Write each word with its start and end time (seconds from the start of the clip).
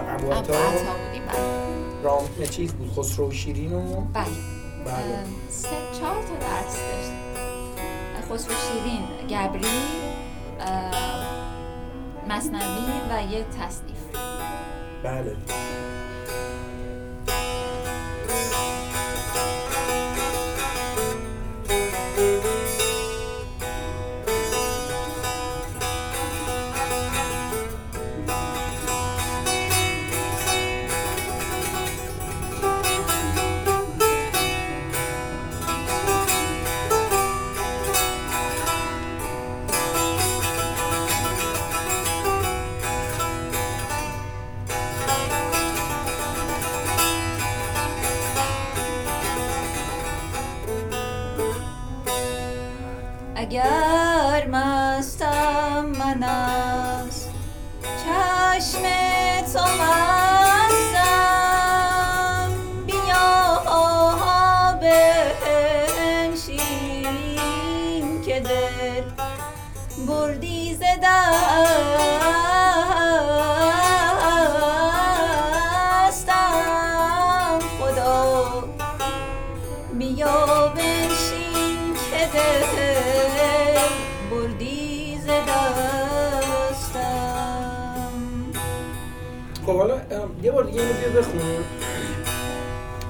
ابو 0.00 0.26
ابو 0.26 0.32
عطا 0.32 0.54
عطا 0.54 0.92
بودیم 1.06 1.22
بله. 1.26 2.02
رام 2.02 2.24
چیز 2.50 2.72
بود 2.72 2.92
خسرو 2.92 3.30
شیرین 3.30 3.72
و 3.72 4.00
بله. 4.00 4.24
بله. 4.84 5.24
سه 5.48 5.68
چهار 6.00 6.22
تا 6.22 6.34
درس 6.34 6.76
داشت 6.76 7.12
خسرو 8.30 8.54
شیرین 8.54 9.02
گبری 9.28 9.68
مصنوی 12.28 12.92
و 13.10 13.32
یه 13.32 13.44
تصنیف. 13.44 14.04
بله. 15.02 15.36
دستم. 76.06 77.58
خدا 77.80 78.64
بیا 79.98 80.72
که 82.10 82.22
دل 82.34 82.74
بردی 84.30 85.18
خب 89.66 89.76
حالا 89.76 90.00
یه 90.42 90.50
بار 90.50 90.64
دیگه 90.64 90.80
اینو 90.80 90.92
بیا 90.92 91.08
بخون 91.20 91.40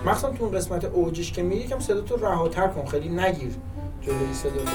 مخصوصا 0.07 0.31
تو 0.31 0.45
اون 0.45 0.53
قسمت 0.53 0.85
اوجش 0.85 1.33
که 1.33 1.43
میری 1.43 1.61
یکم 1.61 1.79
صدا 1.81 2.01
تو 2.01 2.17
رهاتر 2.17 2.69
کن. 2.69 2.87
خیلی 2.87 3.09
نگیر 3.09 3.55
جلوی 4.03 4.35
صدا 4.35 4.51
تو 4.51 4.71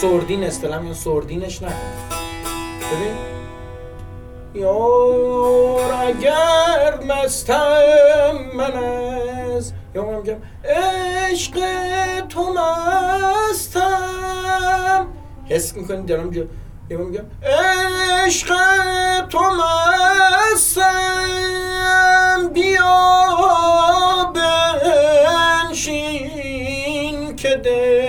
سردین 0.00 0.44
استلم 0.44 0.86
یا 0.86 0.94
سردینش 0.94 1.62
نکن. 1.62 2.13
ببین. 2.94 3.16
یار 4.54 5.92
اگر 5.92 7.00
مستم 7.08 8.32
من 8.54 8.72
از 8.72 9.72
یا 9.94 10.04
من 10.04 10.14
میگم 10.14 10.36
عشق 10.64 11.60
تو 12.28 12.52
مستم. 13.52 13.86
حس 15.48 15.76
می‌کنی 15.76 16.02
دارم 16.06 16.30
جو 16.30 16.44
یا 16.90 16.98
من 16.98 17.04
میگم 17.04 17.24
عشق 17.42 18.48
تو 19.30 19.40
مستم. 19.40 20.82
بیا 22.54 24.32
بنشین 25.70 27.36
که 27.36 27.56
دل 27.56 28.03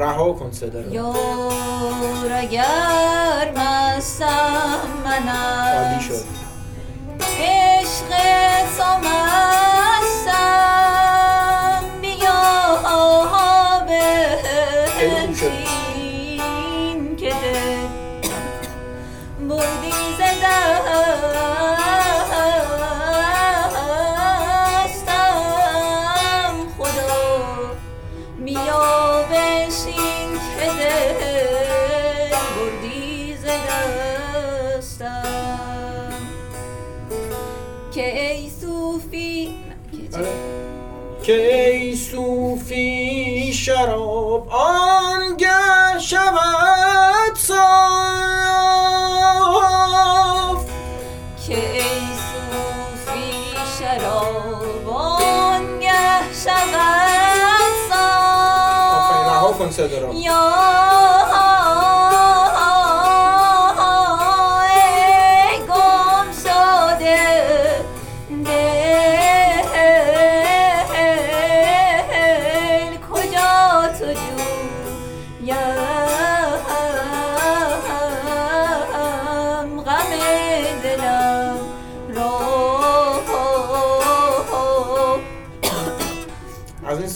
رها 0.00 0.32
کن 0.32 0.50
صدا 0.52 0.80
رو. 0.80 0.94
یار 0.94 2.32
اگر 2.32 3.52
مستم 3.56 4.78
من 5.04 5.28
عالی 5.28 6.02
شد. 6.02 6.49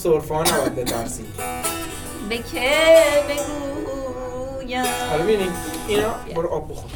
سرفه 0.05 0.35
ها 0.35 0.43
نباید 0.43 0.75
بترسی 0.75 1.25
به 2.29 2.37
که 2.37 2.71
بگویم؟ 3.29 4.85
حالا 5.11 5.23
ببینید 5.23 5.51
اینا 5.89 6.15
برو 6.35 6.49
آب 6.49 6.71
بخور. 6.71 6.91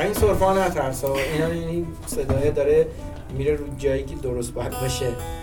این 0.00 0.14
سرفه 0.14 0.44
ها 0.44 0.66
نترس 0.66 1.04
ها. 1.04 1.14
اینا 1.14 1.46
این 1.46 1.86
صدای 2.06 2.50
داره 2.50 2.86
میره 3.30 3.54
رو 3.54 3.64
جایی 3.78 4.04
که 4.04 4.14
درست 4.14 4.52
باید 4.52 4.70
باشه؟ 4.70 5.39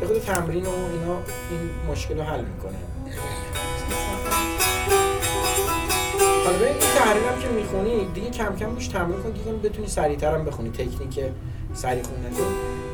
به 0.00 0.06
خود 0.06 0.18
تمرین 0.18 0.66
و 0.66 0.70
اینا 0.70 1.18
این 1.50 1.70
مشکل 1.90 2.18
رو 2.18 2.24
حل 2.24 2.40
می‌کنه. 2.40 2.78
حالا 6.44 6.66
این 6.66 6.78
تحریر 6.78 7.22
که 7.42 7.48
می‌خونی 7.48 8.06
دیگه 8.14 8.30
کم 8.30 8.56
کم 8.56 8.74
روش 8.74 8.88
تمرین 8.88 9.22
کن 9.22 9.30
دیگه 9.30 9.52
بتونی 9.52 9.86
سریعتر 9.88 10.34
هم 10.34 10.44
بخونی 10.44 10.70
تکنیک 10.70 11.20
سریع 11.74 12.02
خوندن. 12.02 12.32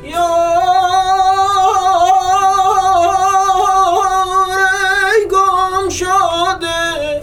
یا 0.03 0.27
گم 5.31 5.89
شده 5.89 7.21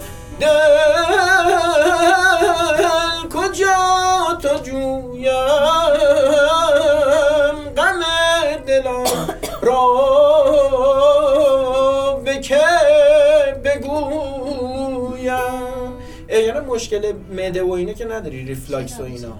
مشکل 16.81 17.13
معده 17.31 17.63
و 17.63 17.71
اینه 17.71 17.93
که 17.93 18.05
نداری 18.05 18.45
ریفلاکس 18.45 18.99
و 18.99 19.03
اینا. 19.03 19.39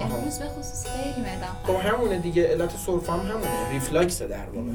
امروز 0.00 0.38
به 0.38 0.44
خصوص 0.44 0.86
خیلی 0.86 1.26
خب 1.64 1.74
همونه 1.74 2.18
دیگه 2.18 2.46
علت 2.46 2.70
سرفه 2.86 3.12
هم 3.12 3.18
همونه. 3.18 3.70
ریفلاکسه 3.72 4.26
در 4.26 4.46
واقع. 4.54 4.68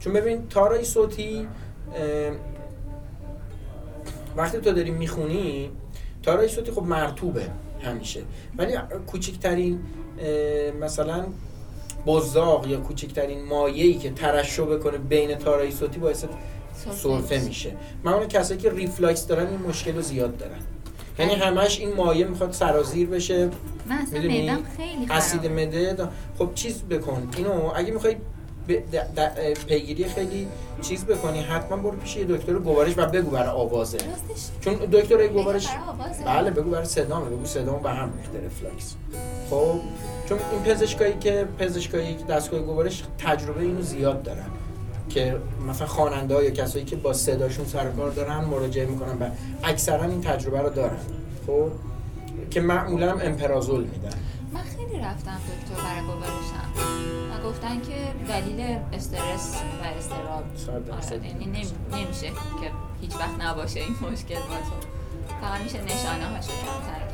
چون 0.00 0.12
ببین 0.12 0.48
تارای 0.48 0.84
صوتی 0.84 1.48
وقتی 4.36 4.58
تو 4.58 4.72
داری 4.72 4.90
می‌خونی 4.90 5.70
تارای 6.22 6.48
صوتی 6.48 6.72
خب 6.72 6.82
مرتوبه 6.82 7.48
همیشه. 7.82 8.20
ولی 8.58 8.76
کوچکترین 9.06 9.80
مثلا 10.80 11.26
بزاق 12.06 12.66
یا 12.66 12.80
کوچکترین 12.80 13.44
مایعی 13.44 13.94
که 13.94 14.10
ترشح 14.10 14.62
بکنه 14.62 14.98
بین 14.98 15.34
تارای 15.34 15.70
صوتی 15.70 15.98
باعث 15.98 16.24
سرفه 16.92 17.38
میشه. 17.38 17.72
معمولا 18.04 18.26
کسایی 18.26 18.60
که 18.60 18.70
ریفلاکس 18.70 19.26
دارن 19.26 19.46
این 19.46 19.60
مشکل 19.60 19.94
رو 19.94 20.02
زیاد 20.02 20.36
دارن. 20.36 20.60
یعنی 21.18 21.34
همش 21.34 21.80
این 21.80 21.94
مایع 21.94 22.26
می‌خواد 22.26 22.52
سرازیر 22.52 23.08
بشه. 23.08 23.50
می‌دونی؟ 24.12 24.50
اسید 25.10 25.46
مده 25.46 26.08
خب 26.38 26.50
چیز 26.54 26.82
بکن. 26.82 27.28
اینو 27.36 27.72
اگه 27.74 27.92
می‌خوای 27.92 28.16
پیگیری 29.68 30.04
خیلی 30.04 30.48
چیز 30.82 31.04
بکنی 31.04 31.40
حتما 31.40 31.76
برو 31.76 31.96
پیش 31.96 32.16
یه 32.16 32.24
دکتر 32.24 32.52
گوارش 32.52 32.92
و 32.96 33.06
بگو 33.06 33.30
برای 33.30 33.48
آوازه. 33.48 33.98
چون 34.60 34.74
دکتر 34.74 35.26
گوارش 35.26 35.68
بله 36.26 36.50
بگو 36.50 36.70
برای 36.70 36.84
صدا 36.84 37.20
بگو 37.20 37.44
صدا 37.44 37.72
به 37.72 37.90
هم 37.90 38.12
ریخته 38.18 38.46
ریفلاکس 38.46 38.94
خب 39.50 39.80
چون 40.28 40.38
این 40.52 40.62
پزشکایی 40.62 41.14
که 41.20 41.48
پزشکایی 41.58 42.14
که 42.14 42.24
دستگاه 42.24 42.60
گوارش 42.60 43.02
تجربه 43.18 43.60
اینو 43.60 43.82
زیاد 43.82 44.22
دارن. 44.22 44.46
که 45.08 45.36
مثلا 45.68 45.86
خواننده 45.86 46.44
یا 46.44 46.50
کسایی 46.50 46.84
که 46.84 46.96
با 46.96 47.12
صداشون 47.12 47.66
سر 47.66 47.90
کار 47.90 48.10
دارن 48.10 48.44
مراجعه 48.44 48.86
می‌کنن 48.86 49.18
و 49.18 49.30
اکثرا 49.64 50.04
این 50.04 50.20
تجربه 50.20 50.60
رو 50.60 50.70
دارن. 50.70 50.98
خب؟ 51.46 51.70
که 52.50 52.60
معمولا 52.60 53.10
هم 53.10 53.18
امپرازول 53.22 53.80
میدن. 53.80 54.18
من 54.52 54.60
خیلی 54.60 55.02
رفتم 55.02 55.36
دکتر 55.36 55.82
برای 55.82 56.02
گوارشم 56.06 56.70
و 57.32 57.48
گفتن 57.48 57.80
که 57.80 57.96
دلیل 58.28 58.78
استرس 58.92 59.54
و 59.82 59.98
استراب. 59.98 60.44
یعنی 61.24 61.46
نمیشه 61.92 62.26
که 62.60 62.70
هیچ 63.00 63.14
وقت 63.16 63.40
نباشه 63.40 63.80
این 63.80 64.12
مشکل 64.12 64.34
باشه. 64.34 64.76
فقط 65.40 65.60
میشه 65.60 65.82
نشانه 65.84 66.24
هاشو 66.24 66.52
کمتر 66.52 67.05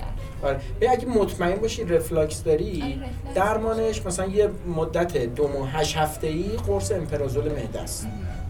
آره. 0.42 0.60
اگه 0.90 1.06
مطمئن 1.06 1.56
باشی 1.56 1.84
رفلاکس 1.84 2.42
داری 2.42 2.82
آره، 2.82 3.34
درمانش 3.34 4.06
مثلا 4.06 4.26
یه 4.26 4.48
مدت 4.76 5.16
دو 5.16 5.48
ماه 5.48 5.70
هشت 5.72 5.96
هفته 5.96 6.26
ای 6.26 6.42
قرص 6.42 6.92
امپرازول 6.92 7.44
معده 7.44 7.80
است. 7.80 8.06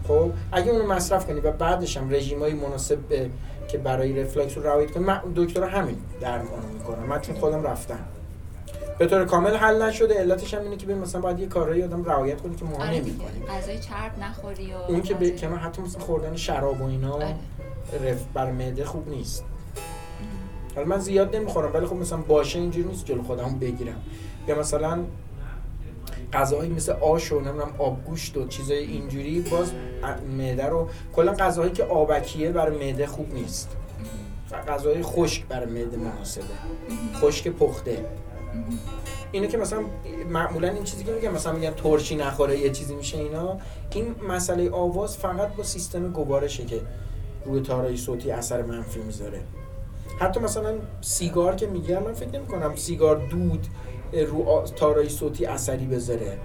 خب 0.07 0.31
اگه 0.51 0.71
اونو 0.71 0.93
مصرف 0.93 1.27
کنی 1.27 1.39
و 1.39 1.51
بعدش 1.51 1.97
هم 1.97 2.09
رژیمای 2.09 2.53
مناسب 2.53 2.97
به 2.97 3.29
که 3.67 3.77
برای 3.77 4.23
رفلاکس 4.23 4.57
رو 4.57 4.63
رعایت 4.63 4.91
کنی 4.91 5.03
من 5.03 5.21
دکتر 5.35 5.63
همین 5.63 5.97
درمان 6.21 6.65
می‌کنم 6.73 7.05
من 7.05 7.21
چون 7.21 7.35
خودم 7.35 7.63
رفتم. 7.63 7.99
به 8.97 9.05
طور 9.07 9.25
کامل 9.25 9.55
حل 9.55 9.81
نشده. 9.81 10.13
علتش 10.13 10.53
هم 10.53 10.61
اینه 10.61 10.75
که 10.75 10.87
مثلا 10.87 11.21
باید 11.21 11.39
یه 11.39 11.47
کارایی 11.47 11.83
آدم 11.83 12.05
رعایت 12.05 12.41
کنی 12.41 12.55
که 12.55 12.65
ما 12.65 12.75
آره 12.75 12.89
نمی‌کنیم. 12.89 13.45
غذای 13.49 13.79
چرب 13.79 14.11
نخوری 14.21 14.73
و 14.73 14.77
اون 14.77 15.01
که 15.01 15.13
به 15.13 15.33
حتی 15.61 15.81
مثلا 15.81 16.01
خوردن 16.01 16.35
شراب 16.35 16.81
و 16.81 16.85
اینا 16.85 17.13
آره. 17.13 17.35
رف 18.03 18.25
بر 18.33 18.51
معده 18.51 18.85
خوب 18.85 19.09
نیست. 19.09 19.43
حالا 20.75 20.87
من 20.87 20.99
زیاد 20.99 21.35
نمی‌خورم 21.35 21.73
ولی 21.73 21.85
خب 21.85 21.95
مثلا 21.95 22.17
باشه 22.17 22.59
اینجوری 22.59 22.87
نیست 22.87 23.05
جلو 23.05 23.23
خودم 23.23 23.59
بگیرم. 23.59 24.01
یا 24.47 24.59
مثلا 24.59 24.99
غذاهایی 26.33 26.71
مثل 26.71 26.91
آش 26.91 27.31
و 27.31 27.39
نمی‌دونم 27.39 27.71
آبگوشت 27.77 28.37
و 28.37 28.47
چیزای 28.47 28.77
اینجوری 28.77 29.41
باز 29.41 29.71
معده 30.37 30.65
رو 30.65 30.89
کلا 31.15 31.33
غذاهایی 31.33 31.73
که 31.73 31.83
آبکیه 31.83 32.51
برای 32.51 32.87
معده 32.87 33.07
خوب 33.07 33.33
نیست. 33.33 33.69
غذای 34.67 35.03
خشک 35.03 35.45
برای 35.45 35.65
معده 35.65 35.97
مناسبه. 35.97 36.43
خشک 37.15 37.47
پخته. 37.47 38.05
اینه 39.31 39.47
که 39.47 39.57
مثلا 39.57 39.79
معمولا 40.29 40.69
این 40.69 40.83
چیزی 40.83 41.03
که 41.03 41.11
میگم 41.11 41.33
مثلا 41.33 41.53
میگن 41.53 41.71
ترشی 41.71 42.15
نخوره 42.15 42.59
یه 42.59 42.69
چیزی 42.69 42.95
میشه 42.95 43.17
اینا. 43.17 43.57
این 43.91 44.15
مسئله 44.29 44.71
آواز 44.71 45.17
فقط 45.17 45.55
با 45.55 45.63
سیستم 45.63 46.11
گوارشه 46.11 46.65
که 46.65 46.81
روی 47.45 47.61
تارای 47.61 47.97
صوتی 47.97 48.31
اثر 48.31 48.61
منفی 48.61 48.99
می‌ذاره. 48.99 49.41
حتی 50.19 50.39
مثلا 50.39 50.73
سیگار 51.01 51.55
که 51.55 51.67
میگم 51.67 52.03
من 52.03 52.13
فکر 52.13 52.29
نمی 52.39 52.47
کنم 52.47 52.75
سیگار 52.75 53.27
دود 53.29 53.67
رو 54.27 54.63
تارای 54.75 55.09
صوتی 55.09 55.45
اثری 55.45 55.85
بذاره. 55.85 56.37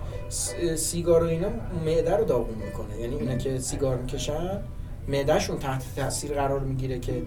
سیگار 0.77 1.25
و 1.25 1.27
اینا 1.27 1.49
معده 1.87 2.17
رو 2.17 2.25
داغون 2.25 2.55
می‌کنه. 2.55 3.01
یعنی 3.01 3.17
اینا 3.17 3.37
که 3.37 3.59
سیگار 3.59 3.97
می‌کشن 3.97 4.61
معدهشون 5.09 5.59
تحت 5.59 5.85
تاثیر 5.97 6.33
قرار 6.33 6.61
می‌گیره 6.61 6.99
که 6.99 7.23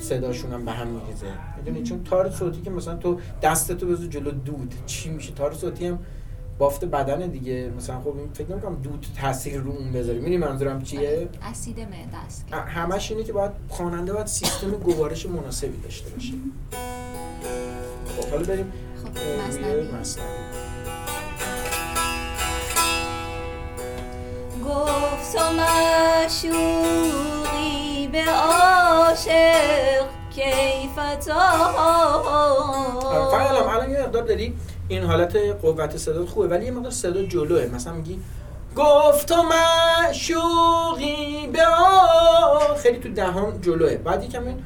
صداشون 0.00 0.52
هم 0.52 0.64
به 0.64 0.72
هم 0.72 0.86
میریزه. 0.86 1.26
می‌دونی؟ 1.56 1.82
چون 1.82 2.04
تار 2.04 2.30
صوتی 2.30 2.60
که 2.60 2.70
مثلا 2.70 2.96
تو 2.96 3.18
دستتو 3.42 3.86
بزو 3.86 4.08
جلو 4.08 4.30
دود 4.30 4.74
چی 4.86 5.10
میشه؟ 5.10 5.32
تار 5.32 5.54
صوتی 5.54 5.86
هم 5.86 5.98
بافت 6.58 6.84
بدن 6.84 7.18
دیگه. 7.18 7.72
مثلا 7.76 8.00
خب 8.00 8.16
این 8.16 8.30
فکر 8.34 8.50
نمی‌کنم 8.50 8.74
دود 8.82 9.06
تاثیر 9.20 9.60
رو 9.60 9.70
اون 9.70 9.92
بذاره. 9.92 10.18
می‌دونی 10.18 10.36
منظورم 10.36 10.82
چیه؟ 10.82 11.28
اسید 11.42 11.80
معده 11.80 12.16
است 12.26 12.46
همش 12.52 13.10
اینه 13.10 13.24
که 13.24 13.32
باید 13.32 13.52
خواننده 13.68 14.12
باید 14.12 14.26
سیستم 14.26 14.70
گوارش 14.70 15.26
مناسبی 15.26 15.80
داشته 15.80 16.10
باشه. 16.10 16.32
خب 18.16 18.30
حالا 18.30 18.44
بریم. 18.44 18.72
خب 19.04 19.08
گفت 24.64 25.36
و 25.36 25.52
مشوقی 26.24 27.28
به 28.12 28.24
عاشق 28.30 30.06
کیفتا 30.30 31.40
فقط 33.30 33.50
الان 33.56 33.90
یه 33.90 34.02
مقدار 34.02 34.22
داری 34.22 34.54
این 34.88 35.02
حالت 35.02 35.36
قوت 35.36 35.96
صدا 35.96 36.26
خوبه 36.26 36.48
ولی 36.48 36.64
یه 36.64 36.70
مقدار 36.70 36.90
صدا 36.90 37.22
جلوه. 37.22 37.66
مثلا 37.74 37.92
میگی 37.92 38.18
گفت 38.76 39.32
و 39.32 39.42
مشوقی 39.42 41.46
به 41.52 41.60
خیلی 42.82 42.98
تو 42.98 43.08
دهان 43.08 43.60
جلوه. 43.60 43.96
بعد 43.96 44.24
یکم 44.24 44.46
این 44.46 44.62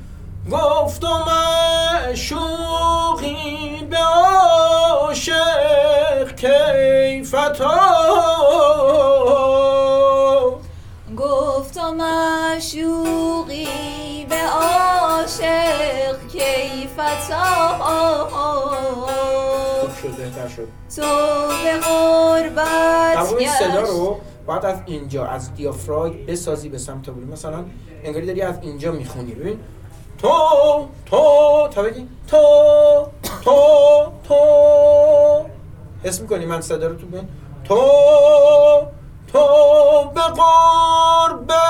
گفت 0.50 1.04
و 1.04 1.08
مشوقی 2.10 2.61
تو 20.96 21.02
به 21.64 21.80
غربت 21.80 23.32
این 23.38 23.48
صدا 23.48 23.80
رو 23.80 24.20
باید 24.46 24.64
از 24.64 24.76
اینجا 24.86 25.26
از 25.26 25.54
دیافراگ 25.54 26.26
بسازی 26.26 26.68
به 26.68 26.78
سمت 26.78 27.10
بولی 27.10 27.26
مثلا 27.26 27.64
انگاری 28.04 28.26
داری 28.26 28.42
از 28.42 28.54
اینجا 28.62 28.92
می‌خونی. 28.92 29.34
ببین. 29.34 29.58
تو 30.18 30.28
تو 31.06 31.68
تا 31.74 31.82
بگی. 31.82 32.08
تو 32.26 32.38
تو 33.44 33.56
تو. 34.28 34.36
حس 36.04 36.20
می‌کنی 36.20 36.46
من 36.46 36.60
صدا 36.60 36.86
رو 36.86 36.94
تو 36.94 37.06
بین. 37.06 37.28
تو 37.64 37.80
تو 39.32 39.46
به 40.14 40.20
قربت 40.20 41.60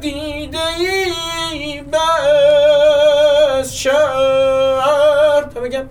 دیده 0.00 0.66
ای 0.78 1.82
بس 1.82 3.72
شهر. 3.72 5.42
تا 5.54 5.60
بگم. 5.60 5.88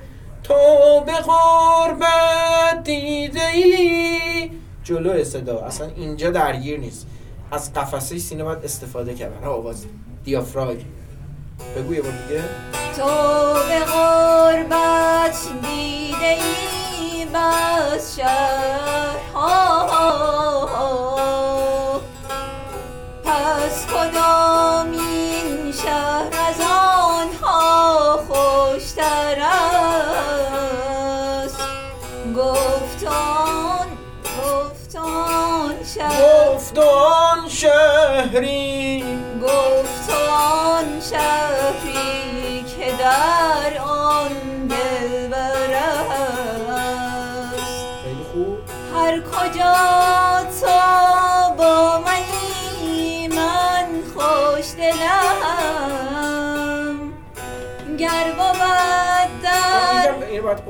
تو 0.52 1.02
به 1.06 1.14
قربت 1.14 2.84
دیده 2.84 3.48
ای. 3.48 4.52
جلو 4.84 5.24
صدا. 5.24 5.60
اصلا 5.60 5.88
اینجا 5.96 6.32
درگیر 6.32 6.80
نیست. 6.80 7.08
از 7.52 7.74
قفسه 7.74 8.18
سینه 8.18 8.44
باید 8.44 8.66
استفاده 8.66 9.14
کرد 9.14 9.40
برای 9.40 9.54
آواز 9.54 9.86
دیافراگ 10.24 10.78
بگو 11.76 11.94
یه 11.94 12.02
دیگه. 12.02 12.44
تو 12.98 13.06
به 13.54 13.80
غربت 13.86 15.38
دیده 15.62 16.28
ای. 16.28 17.26
بس 17.26 18.20
شهرها 18.20 19.52
پس 23.24 23.88
کدام 23.88 25.01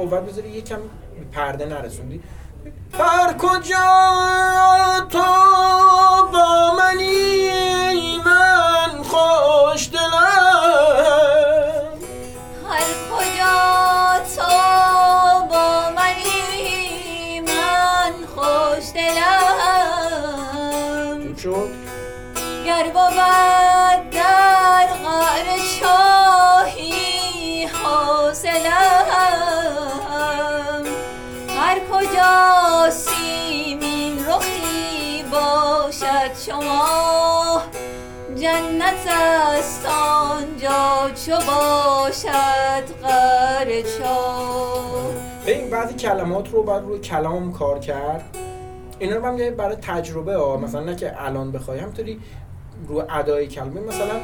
قوت 0.01 0.23
بذاری 0.23 0.49
یکم 0.49 0.79
پرده 1.31 1.65
نرسوندی. 1.65 2.21
هر 2.93 3.33
کجا 3.33 5.07
تو 5.09 5.23
با 6.33 6.75
منی؟ 6.77 8.17
من 8.25 9.03
خوش 9.03 9.89
دلم. 9.89 10.11
هر 12.69 12.91
کجا 13.11 13.57
تو 14.35 14.51
با 15.49 15.89
منی؟ 15.95 17.41
من 17.41 18.13
خوش 18.35 18.85
دلم. 18.93 20.21
شد. 21.37 21.69
گر 22.65 22.91
کجا 31.91 32.89
سیمین 32.89 34.25
رخی 34.27 35.23
باشد 35.31 36.35
شما؟ 36.45 37.61
جنت 38.35 39.07
است 39.07 39.85
آنجا 39.85 41.11
چو 41.25 41.31
باشد 41.31 43.01
چاه 43.99 45.11
این 45.45 45.69
بعضی 45.69 45.93
کلمات 45.93 46.51
رو 46.51 46.63
بعد 46.63 46.83
روی 46.83 46.99
کلام 46.99 47.53
کار 47.53 47.79
کرد. 47.79 48.37
اینا 48.99 49.15
رو 49.15 49.21
من 49.21 49.55
برای 49.55 49.75
تجربه 49.75 50.35
ها 50.35 50.57
مثلا 50.57 50.83
نه 50.83 50.95
که 50.95 51.23
الان 51.25 51.51
بخوای 51.51 51.79
همطوری 51.79 52.19
رو 52.87 53.03
ادای 53.09 53.47
کلمه 53.47 53.81
مثلا 53.81 54.19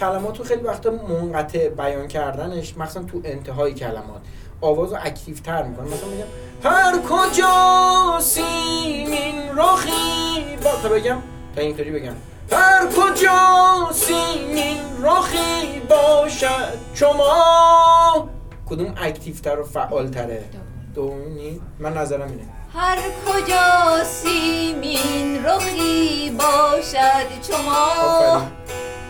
کلمات 0.00 0.38
رو 0.38 0.44
خیلی 0.44 0.62
وقتا 0.62 0.90
منقطع 0.90 1.68
بیان 1.68 2.08
کردنش 2.08 2.78
مثلا 2.78 3.02
تو 3.02 3.20
انتهای 3.24 3.74
کلمات. 3.74 4.20
آواز 4.60 4.92
رو 4.92 4.98
active 5.02 5.36
تر 5.36 5.62
می‌کنه 5.62 5.86
مثلا 5.86 6.08
میگم 6.08 6.26
هر 6.64 6.98
کجا 6.98 8.20
سیمین 8.20 9.58
رخی 9.58 10.56
با 10.64 10.70
تا 10.82 10.88
بگم 10.88 11.18
تا 11.54 11.60
اینطوری 11.60 11.90
بگم 11.90 12.14
هر 12.52 12.86
کجا 12.86 13.92
سیمین 13.92 14.78
رخی 15.02 15.80
باشد 15.88 16.78
شما 16.94 18.28
کدوم 18.70 18.94
active 18.96 19.34
تر 19.34 19.60
و 19.60 19.64
فعال 19.64 20.08
تره 20.08 20.44
دومی 20.94 21.60
من 21.78 21.92
نظرم 21.92 22.28
اینه. 22.28 22.44
هر 22.74 22.98
کجا 23.26 24.04
سیمین 24.04 25.46
رخی 25.46 26.30
باشد 26.38 27.50
شما 27.50 28.42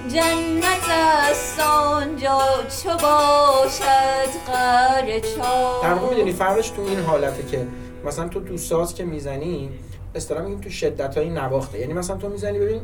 جنت 0.09 0.89
است 1.31 1.61
آنجا 1.61 2.39
چو 2.83 2.91
باشد 2.91 4.33
قر 4.47 5.21
چا 5.21 5.81
در 5.83 5.95
واقع 5.95 6.11
می‌دونی 6.11 6.33
فرقش 6.33 6.71
تو 6.71 6.83
این 6.83 7.01
حالته 7.01 7.43
که 7.43 7.67
مثلا 8.05 8.29
تو 8.29 8.41
تو 8.41 8.57
ساز 8.57 8.95
که 8.95 9.05
می‌زنی 9.05 9.71
اصطلاح 10.15 10.43
میگیم 10.43 10.61
تو 10.61 10.71
شدت 10.71 11.17
های 11.17 11.29
نواخته. 11.29 11.79
یعنی 11.79 11.93
مثلا 11.93 12.17
تو 12.17 12.29
می‌زنی 12.29 12.59
ببین. 12.59 12.81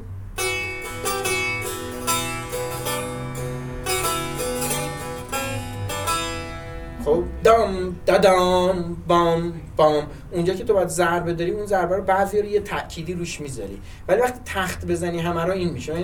خب 7.05 7.23
دام 7.45 7.97
دادام 8.07 8.97
بام 9.09 9.53
بام. 9.77 10.07
اونجا 10.33 10.55
که 10.55 10.65
تو 10.65 10.75
باید 10.75 10.89
ضربه 10.89 11.33
داری 11.33 11.51
اون 11.51 11.67
ضربه 11.67 11.97
رو 11.97 12.03
بعضی 12.03 12.43
رو 12.43 12.49
یه 12.49 12.61
تأکیدی 12.61 13.15
روش 13.15 13.41
می‌ذاری. 13.41 13.81
ولی 14.09 14.21
وقتی 14.21 14.41
تخت 14.45 14.87
بزنی 14.87 15.21
همه 15.21 15.45
رو 15.45 15.53
این 15.53 15.71
میشه. 15.71 15.95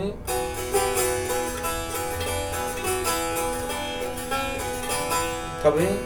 ببین 5.71 5.99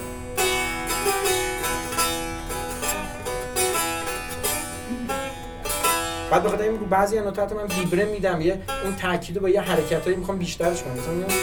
بعد 6.31 6.43
بخاطر 6.43 6.63
این 6.63 6.77
بعضی 6.77 7.21
نوتات 7.21 7.53
من 7.53 7.67
ویبره 7.67 8.05
میدم 8.05 8.41
یه 8.41 8.63
اون 8.85 8.97
تاکید 8.97 9.41
با 9.41 9.49
یه 9.49 9.61
حرکتایی 9.61 10.17
می‌خوام 10.17 10.39
بیشترش 10.39 10.83
کنم 10.83 10.93
مثلا 10.93 11.37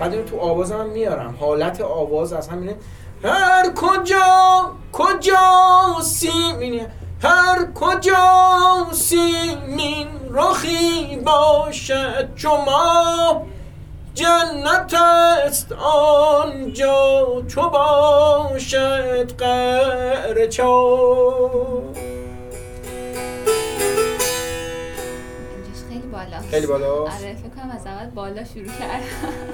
بعد 0.00 0.24
تو 0.24 0.38
آوازم 0.38 0.78
هم 0.78 0.88
میارم 0.88 1.36
حالت 1.40 1.80
آواز 1.80 2.32
از 2.32 2.48
همینه. 2.48 2.76
هر 3.24 3.72
کجا 3.74 4.70
کجا 4.92 6.00
سیمین 6.02 6.86
هر 7.22 7.72
کجا 7.74 8.86
سیمین 8.92 10.08
رخی 10.30 11.16
باشد 11.16 12.28
شما 12.36 13.46
جنت 14.14 14.94
است 14.94 15.72
آنجا 15.72 17.26
چو 17.48 17.70
باشد 17.70 19.36
قر 26.24 26.40
خیلی 26.50 26.66
بالا 26.66 27.00
آره 27.00 27.10
فکر 27.34 27.48
کنم 27.56 27.70
از 27.70 27.86
اول 27.86 28.10
بالا 28.10 28.44
شروع 28.44 28.66
کرد 28.66 29.02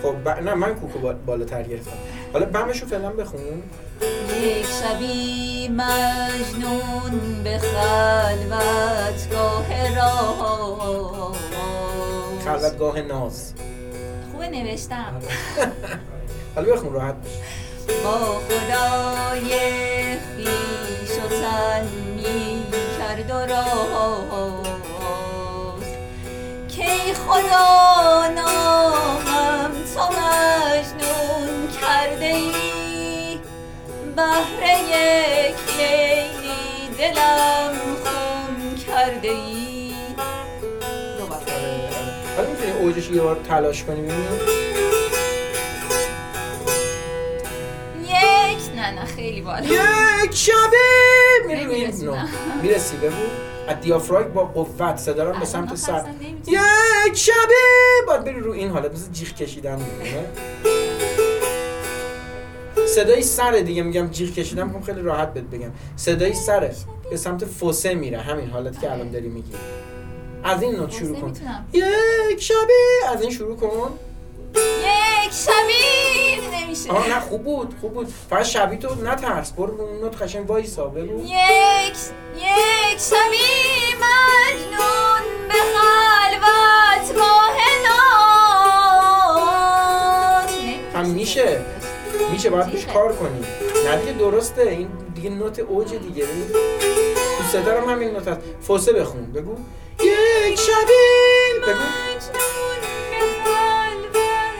خب 0.02 0.24
ب... 0.24 0.28
نه 0.28 0.54
من 0.54 0.74
کوکو 0.74 1.12
بالا 1.26 1.44
تر 1.44 1.62
گرفتم. 1.62 1.96
حالا 2.32 2.46
بمشو 2.46 2.86
فعلا 2.86 3.10
بخون. 3.10 3.62
یک 4.42 4.66
شبی 4.66 5.68
مجنون 5.68 7.42
به 7.44 7.58
خلوتگاه 7.58 8.46
راه 9.96 11.36
خلوتگاه 12.44 13.00
ناز. 13.00 13.54
خوبه 14.32 14.48
نوشتم. 14.48 15.14
حالا 16.54 16.72
بخون 16.72 16.92
راحت 16.92 17.14
با 18.04 18.40
خدای 18.40 19.50
خیش 20.18 21.18
و 21.24 21.28
تن 21.28 21.88
می 22.16 22.62
کرد 22.98 23.30
و 23.30 23.52
راه. 23.52 24.87
خدا 27.28 28.28
نامم 28.34 29.70
تو 29.94 30.00
مجنون 30.00 31.68
کرده 31.80 32.24
ای؟ 32.26 33.40
بهر 34.16 34.78
یک 34.80 35.56
لیلی 35.78 36.96
دلم 36.98 37.74
خون 38.04 38.74
کرده 38.76 39.28
ای؟ 39.28 39.92
حالا 42.36 42.50
می‌تونی 42.50 42.72
اوجش 42.80 43.10
یه 43.10 43.20
بار 43.22 43.36
تلاش 43.48 43.84
کنی 43.84 44.00
ببینیم 44.02 44.40
یک 48.00 48.76
نه 48.76 48.90
نه 48.90 49.04
خیلی 49.04 49.40
بالا. 49.40 49.64
یک 49.64 50.34
شبه! 50.34 50.54
می‌رسی؟ 52.62 52.96
بگو. 52.96 53.12
از 53.12 53.47
دیافراگ 53.74 54.26
با 54.26 54.44
قوت 54.44 54.96
صدا 54.96 55.30
رو 55.30 55.38
به 55.38 55.44
سمت 55.46 55.74
سر. 55.74 56.04
یک 56.46 57.14
شبه! 57.14 57.34
باید 58.06 58.24
بری 58.24 58.40
رو 58.40 58.52
این 58.52 58.70
حالت 58.70 58.92
مثل 58.92 59.12
جیغ 59.12 59.28
کشیدن 59.34 59.74
میمونه. 59.74 60.24
صدای 62.94 63.22
سر 63.22 63.52
دیگه 63.52 63.82
میگم 63.82 64.08
جیغ 64.10 64.34
کشیدن 64.34 64.62
می‌خوام 64.62 64.82
خیلی 64.82 65.02
راحت 65.02 65.34
بهت 65.34 65.44
بگم. 65.44 65.70
صدای 65.96 66.34
سره 66.34 66.74
به 67.10 67.16
سمت 67.16 67.44
فوسه 67.44 67.94
میره 67.94 68.18
همین 68.18 68.50
حالتی 68.50 68.80
که 68.80 68.92
الان 68.92 69.10
داری 69.10 69.28
میگی. 69.28 69.52
از 70.44 70.62
این 70.62 70.76
نوت 70.76 70.90
شروع 70.92 71.20
کن. 71.20 71.32
یک 71.72 72.42
شبه! 72.42 73.08
از 73.12 73.22
این 73.22 73.30
شروع 73.30 73.56
کن. 73.56 73.90
یک 74.54 75.32
شبی 75.32 75.87
نمیشه 76.68 76.90
آه 76.90 77.08
نه 77.08 77.20
خوب 77.20 77.44
بود 77.44 77.74
خوب 77.80 77.94
بود. 77.94 78.08
فقط 78.30 78.44
شبی 78.44 78.76
تو 78.76 78.94
نترس. 78.94 79.52
برو 79.52 79.76
رو 79.76 79.84
اون 79.84 80.00
نوت 80.00 80.22
قشنگ 80.22 80.50
وایسا 80.50 80.86
بگو. 80.86 81.24
یک 81.24 81.96
یک 82.36 82.98
شبی 82.98 83.94
مجنون 83.94 85.48
به 85.48 85.54
خلوت 85.54 87.16
گاه 87.16 87.58
هم 90.94 91.06
میشه. 91.06 91.60
میشه 92.32 92.50
باید 92.50 92.70
پیش 92.70 92.86
کار 92.86 93.16
کنی. 93.16 93.40
نه 93.84 93.96
دیگه 93.96 94.12
درسته. 94.12 94.62
این 94.62 94.88
دیگه 95.14 95.30
نوت 95.30 95.58
اوج 95.58 95.94
دیگه. 95.94 96.26
تو 97.52 97.70
هم 97.70 97.90
همین 97.90 98.10
نوت 98.10 98.28
هست. 98.28 98.40
فوسه 98.60 98.92
بخون. 98.92 99.32
بگو. 99.32 99.56
یک 100.00 100.58
شبی 100.58 101.60
بگو. 101.66 102.37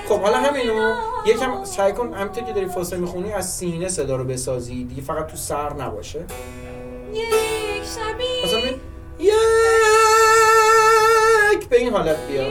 خب 0.08 0.20
حالا 0.20 0.36
همینو 0.36 0.94
یکم 1.26 1.64
سعی 1.64 1.92
کن 1.92 2.12
همینطور 2.14 2.44
که 2.44 2.52
داری 2.52 2.66
فاصله 2.66 2.98
می‌خونی 2.98 3.32
از 3.32 3.54
سینه 3.54 3.88
صدا 3.88 4.16
رو 4.16 4.24
بسازی. 4.24 4.84
دیگه 4.84 5.02
فقط 5.02 5.26
تو 5.26 5.36
سر 5.36 5.72
نباشه. 5.72 6.24
یک 7.12 7.34
شبی. 7.84 8.24
یک. 9.18 9.38
به 11.68 11.76
این 11.76 11.92
حالت 11.92 12.26
بیا. 12.26 12.44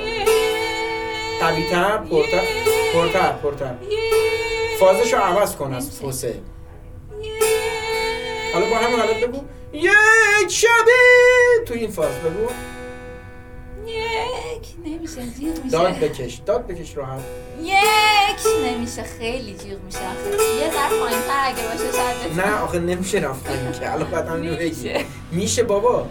قوی 1.40 1.70
تر 1.70 1.98
پرتر. 1.98 2.44
پرتر 2.94 3.32
پرتر. 3.32 3.76
فازش 4.80 5.14
رو 5.14 5.20
عوض 5.20 5.56
کن 5.56 5.74
از 5.74 6.00
فوسه 6.00 6.42
حالا 8.54 8.66
با 8.70 8.76
همین 8.76 9.00
حالت 9.00 9.24
بگو. 9.24 9.44
یک 9.74 10.50
شبی. 10.50 10.92
تو 11.68 11.74
این 11.74 11.92
فاز 11.92 12.06
بگو. 12.06 12.48
یک 13.88 14.68
نمیشه 14.86 15.22
جیغ 15.40 15.64
میشه. 15.64 15.70
داد 15.70 16.00
بکش 16.00 16.42
داد 16.46 16.68
بکش 16.68 16.98
راحت 16.98 17.22
یک 17.64 17.74
نمیشه 18.66 19.04
خیلی 19.04 19.54
جیغ 19.54 19.84
میشه. 19.86 20.00
یه 20.00 20.72
ذره 20.74 21.00
پایینتر 21.00 21.44
اگه 21.44 21.64
باشه 21.64 21.92
شاید 21.98 22.40
نه 22.40 22.60
آخه 22.62 22.80
نمیشه 22.80 23.18
رفت 23.18 23.50
این 23.50 23.72
که. 23.72 23.94
الان 23.94 24.12
بعد 24.12 24.28
هم 24.28 24.42
بگی. 24.42 24.92
میشه. 25.32 25.64
بابا. 25.64 26.08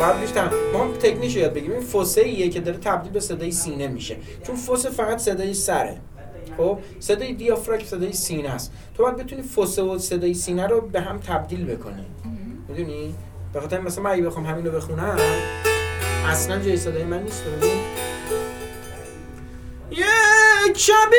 بعد 0.00 0.20
بیشتر 0.20 0.50
ما 0.72 0.84
هم 0.84 0.92
تکنیش 0.92 1.36
یاد 1.36 1.52
بگیریم. 1.52 1.72
این 1.72 1.80
فوسه 1.80 2.20
ایه 2.20 2.48
که 2.48 2.60
داره 2.60 2.78
تبدیل 2.78 3.12
به 3.12 3.20
صدای 3.20 3.52
سینه 3.52 3.88
میشه. 3.88 4.16
چون 4.46 4.56
فوسه 4.56 4.90
فقط 4.90 5.18
صدای 5.18 5.54
سره. 5.54 6.00
خب؟ 6.56 6.78
صدای 7.00 7.32
دیافراگم 7.32 7.84
صدای 7.84 8.12
سینه 8.12 8.48
است. 8.48 8.72
تو 8.96 9.02
باید 9.02 9.16
بتونی 9.16 9.42
فوسه 9.42 9.82
و 9.82 9.98
صدای 9.98 10.34
سینه 10.34 10.66
رو 10.66 10.80
به 10.80 11.00
هم 11.00 11.18
تبدیل 11.18 11.64
بکنی. 11.64 12.06
می‌دونی؟ 12.68 13.14
به 13.54 13.60
خاطر 13.60 13.80
مثلا 13.80 14.04
من 14.04 14.10
اگه 14.10 14.22
بخوام 14.22 14.46
همین 14.46 14.66
رو 14.66 14.72
بخونم 14.72 15.18
اصلا 16.26 16.58
جای 16.58 16.76
صدای 16.76 17.04
من 17.04 17.22
نیست 17.22 17.44
ببین 17.44 17.80
یک 19.90 20.78
شبی 20.78 21.16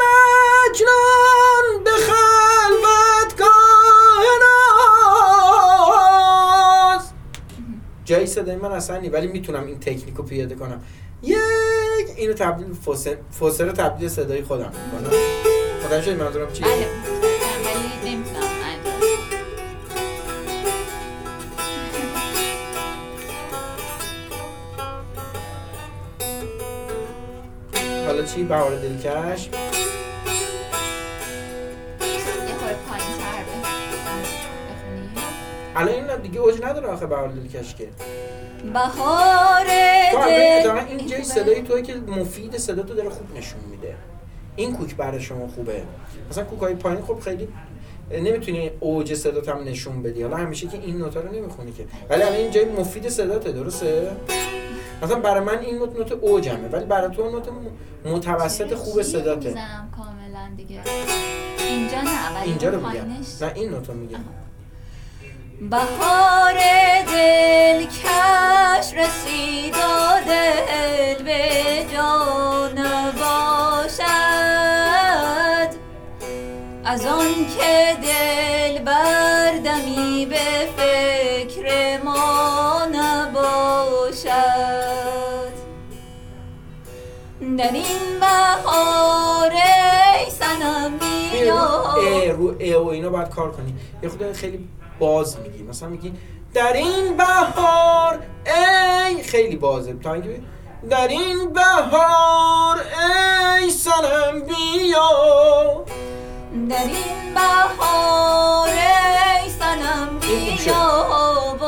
مجنون 0.00 1.84
به 1.84 1.90
خلوت 1.90 3.40
ناز 6.90 7.04
جای 8.04 8.26
صدای 8.26 8.56
من 8.56 8.72
اصلا 8.72 8.98
نی 8.98 9.08
ولی 9.08 9.26
می‌تونم 9.26 9.66
این 9.66 9.80
تکنیک 9.80 10.14
رو 10.16 10.24
پیاده 10.24 10.54
کنم. 10.54 10.82
یک 11.22 11.36
اینو 12.16 12.32
تبدیل 12.32 12.74
فوسه 12.84 13.18
فوسه 13.30 13.64
رو 13.64 13.72
تبدیل 13.72 14.08
صدای 14.08 14.42
خودم 14.42 14.72
می‌کنم. 14.84 15.10
متوجه 15.84 16.14
منظورم 16.14 16.52
چیه؟ 16.52 16.88
چی 28.34 28.44
بهار 28.44 28.76
دلکش؟ 28.76 29.48
الان 35.76 35.94
این 35.94 36.16
دیگه 36.22 36.40
اوج 36.40 36.62
نداره 36.62 36.86
آخه 36.86 37.06
بهار 37.06 37.28
دلکش 37.28 37.74
که. 37.74 37.88
بهار 38.72 39.64
دل 39.64 40.70
این 40.88 41.06
جای 41.06 41.24
صدای 41.24 41.62
توی 41.62 41.82
که 41.82 41.94
مفید 41.94 42.56
صدا 42.56 42.82
تو 42.82 42.94
داره 42.94 43.10
خوب 43.10 43.36
نشون 43.36 43.60
میده. 43.70 43.94
این 44.56 44.76
کوک 44.76 44.96
برای 44.96 45.20
شما 45.20 45.48
خوبه. 45.48 45.82
مثلا 46.30 46.44
کوک 46.44 46.60
های 46.60 46.74
پایین 46.74 47.02
خب 47.02 47.20
خیلی 47.20 47.48
نمی‌تونی 48.10 48.70
اوج 48.80 49.14
صدات 49.14 49.48
هم 49.48 49.64
نشون 49.64 50.02
بدی. 50.02 50.22
حالا 50.22 50.36
همیشه 50.36 50.66
که 50.66 50.78
این 50.78 50.98
نوتا 50.98 51.20
رو 51.20 51.32
نمی‌خونی 51.32 51.72
که. 51.72 51.84
ولی 52.10 52.22
الان 52.22 52.34
این 52.34 52.50
جای 52.50 52.64
مفید 52.64 53.08
صداته 53.08 53.52
درسته؟ 53.52 54.10
مثلا 55.04 55.20
برای 55.20 55.44
من 55.44 55.58
این 55.58 55.78
نوت 55.78 55.96
نوت 55.96 56.12
اوجمه 56.12 56.68
ولی 56.68 56.84
برای 56.84 57.16
تو 57.16 57.30
نوت 57.30 57.48
متوسط 58.04 58.74
خوب 58.74 59.02
صداته. 59.02 59.54
کاملا 59.96 60.54
دیگه؟ 60.56 60.80
اینجا 61.68 62.00
نه 62.00 62.34
ولی 62.40 62.50
اینجا 62.50 62.68
رو 62.70 62.86
میگم. 62.86 63.04
نه 63.40 63.52
این 63.54 63.70
نوت 63.70 63.88
رو 63.88 63.94
میگم 63.94 64.18
بهار 65.70 66.52
دل 67.06 67.84
کش 67.86 68.94
رسید 68.94 69.74
و 69.74 69.78
دل 70.26 71.22
به 71.24 71.40
جان 71.92 72.74
باشد. 73.12 74.04
از 76.84 77.06
آن 77.06 77.26
که 77.58 77.96
دل 78.02 78.82
بردمی 78.84 80.26
به 80.26 80.68
در 87.56 87.72
این 87.72 88.20
بهار 88.20 89.52
ای 89.52 90.30
سنم 90.30 90.92
رو 90.92 90.98
بیا 90.98 92.32
رو 92.32 92.56
اه 92.60 92.76
و 92.76 92.88
اینا 92.88 93.10
باید 93.10 93.28
کار 93.28 93.52
کنی. 93.52 93.74
یه 94.02 94.08
خود 94.08 94.32
خیلی 94.32 94.68
باز 94.98 95.38
میگی. 95.40 95.62
مثلا 95.62 95.88
میگی 95.88 96.12
در 96.54 96.72
این 96.72 97.16
بهار 97.16 98.18
ای 99.06 99.22
خیلی 99.22 99.56
بازه. 99.56 99.94
تا 99.94 100.12
اینکه 100.12 100.40
در 100.90 101.08
این 101.08 101.52
بهار 101.52 102.80
ای 103.60 103.70
سنم 103.70 104.40
بیا 104.40 105.84
در 106.68 106.84
این 106.84 107.34
بهار 107.34 108.68
ای 108.68 109.50
سنم 109.50 110.18
بیا 110.20 111.06
و 111.60 111.64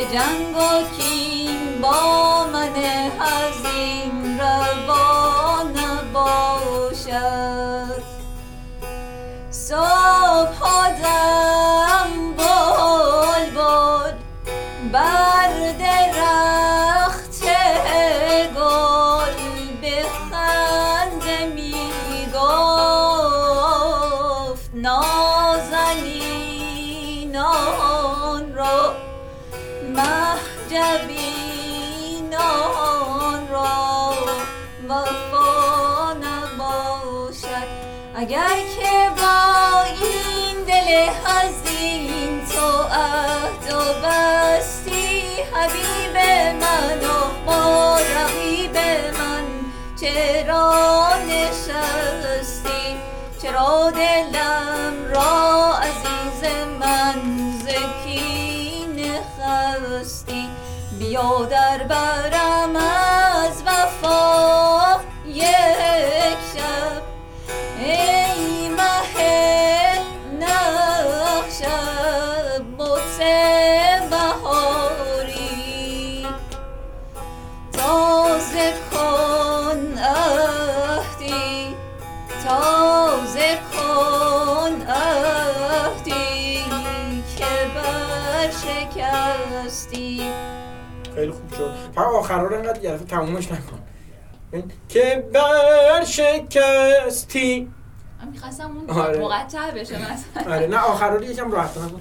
که 0.00 0.06
جنگ 0.06 0.56
و 0.56 0.60
کین 0.96 1.80
با 1.82 2.29
من 2.29 2.29
هزیم 2.29 2.29
بستی 43.92 45.22
حبیب 45.54 46.16
من 46.60 47.00
و 47.04 47.46
با 47.46 47.98
رقیب 47.98 48.76
من. 49.18 49.44
چرا 50.00 51.08
نشستی؟ 51.28 52.96
چرا 53.42 53.90
دلم 53.90 54.94
را 55.14 55.74
عزیز 55.78 56.50
من 56.80 57.20
زکین 57.64 58.98
خستی؟ 59.38 60.48
بیا 60.98 61.44
در 61.50 61.78
برم 61.82 62.59
فقط 92.00 92.14
آخرها 92.14 92.46
رو 92.46 92.56
انقدر 92.56 92.84
یه 92.84 92.98
تمومش 92.98 93.52
نکن. 93.52 93.78
که 94.88 95.24
بر 95.32 96.04
شکستی 96.04 97.70
من 98.22 98.28
می‌خواستم 98.28 98.76
اون 98.76 98.90
آره. 98.90 99.18
مقطع 99.18 99.70
بشه 99.70 99.94
مثلا. 99.94 100.54
آره 100.54 100.66
نه 100.66 100.78
آخرها 100.78 101.16
رو 101.16 101.24
یکم 101.24 101.52
راحت 101.52 101.78
نکن 101.78 102.00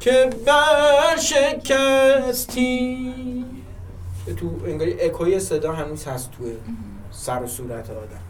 که 0.00 0.30
بر 0.46 1.16
شکستی 1.16 3.14
تو 4.40 4.50
انگاری 4.66 5.00
اکوی 5.00 5.40
صدا 5.40 5.72
هنوز 5.72 6.04
هست 6.04 6.30
توی 6.30 6.52
سر 7.10 7.42
و 7.42 7.46
صورت 7.46 7.90
آدم. 7.90 8.22